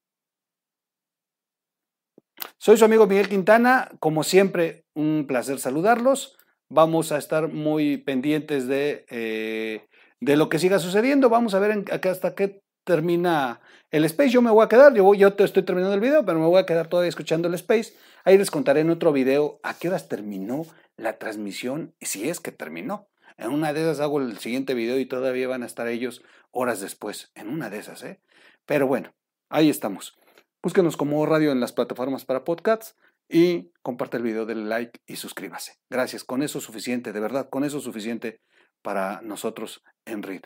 Soy 2.57 2.77
su 2.77 2.85
amigo 2.85 3.07
Miguel 3.07 3.29
Quintana, 3.29 3.91
como 3.99 4.23
siempre, 4.23 4.85
un 4.93 5.25
placer 5.27 5.59
saludarlos. 5.59 6.37
Vamos 6.69 7.11
a 7.11 7.17
estar 7.17 7.49
muy 7.49 7.97
pendientes 7.97 8.67
de, 8.67 9.05
eh, 9.09 9.87
de 10.21 10.37
lo 10.37 10.49
que 10.49 10.59
siga 10.59 10.79
sucediendo. 10.79 11.29
Vamos 11.29 11.53
a 11.53 11.59
ver 11.59 11.83
hasta 11.91 12.35
qué 12.35 12.61
termina 12.85 13.61
el 13.91 14.05
Space. 14.05 14.29
Yo 14.29 14.41
me 14.41 14.49
voy 14.49 14.63
a 14.63 14.69
quedar, 14.69 14.93
yo, 14.93 15.13
yo 15.13 15.33
te 15.33 15.43
estoy 15.43 15.63
terminando 15.63 15.93
el 15.93 16.01
video, 16.01 16.25
pero 16.25 16.39
me 16.39 16.45
voy 16.45 16.61
a 16.61 16.65
quedar 16.65 16.87
todavía 16.87 17.09
escuchando 17.09 17.47
el 17.47 17.53
Space. 17.55 17.93
Ahí 18.23 18.37
les 18.37 18.49
contaré 18.49 18.81
en 18.81 18.89
otro 18.89 19.11
video 19.11 19.59
a 19.63 19.73
qué 19.73 19.89
horas 19.89 20.07
terminó 20.07 20.65
la 20.97 21.17
transmisión, 21.17 21.93
si 22.01 22.29
es 22.29 22.39
que 22.39 22.51
terminó. 22.51 23.07
En 23.37 23.51
una 23.51 23.73
de 23.73 23.81
esas 23.81 23.99
hago 23.99 24.21
el 24.21 24.37
siguiente 24.37 24.73
video 24.73 24.99
y 24.99 25.05
todavía 25.05 25.47
van 25.47 25.63
a 25.63 25.65
estar 25.65 25.87
ellos 25.87 26.23
horas 26.51 26.81
después. 26.81 27.31
En 27.35 27.49
una 27.49 27.69
de 27.69 27.79
esas, 27.79 28.03
¿eh? 28.03 28.19
Pero 28.65 28.87
bueno, 28.87 29.13
ahí 29.49 29.69
estamos. 29.69 30.15
Búsquenos 30.63 30.95
como 30.95 31.25
radio 31.25 31.51
en 31.51 31.59
las 31.59 31.73
plataformas 31.73 32.23
para 32.23 32.45
podcasts 32.45 32.95
y 33.27 33.73
comparte 33.81 34.15
el 34.15 34.23
video, 34.23 34.45
denle 34.45 34.63
like 34.63 35.01
y 35.05 35.17
suscríbase. 35.17 35.73
Gracias, 35.89 36.23
con 36.23 36.41
eso 36.41 36.59
es 36.59 36.63
suficiente, 36.63 37.11
de 37.11 37.19
verdad, 37.19 37.49
con 37.49 37.65
eso 37.65 37.79
es 37.79 37.83
suficiente 37.83 38.39
para 38.81 39.19
nosotros 39.21 39.83
en 40.05 40.23
RID. 40.23 40.43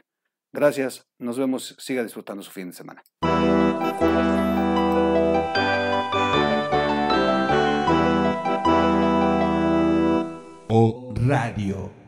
Gracias, 0.52 1.08
nos 1.20 1.38
vemos, 1.38 1.76
siga 1.78 2.02
disfrutando 2.02 2.42
su 2.42 2.50
fin 2.50 2.72
de 2.72 2.74
semana. 2.74 3.04
O 10.68 11.14
Radio. 11.28 12.07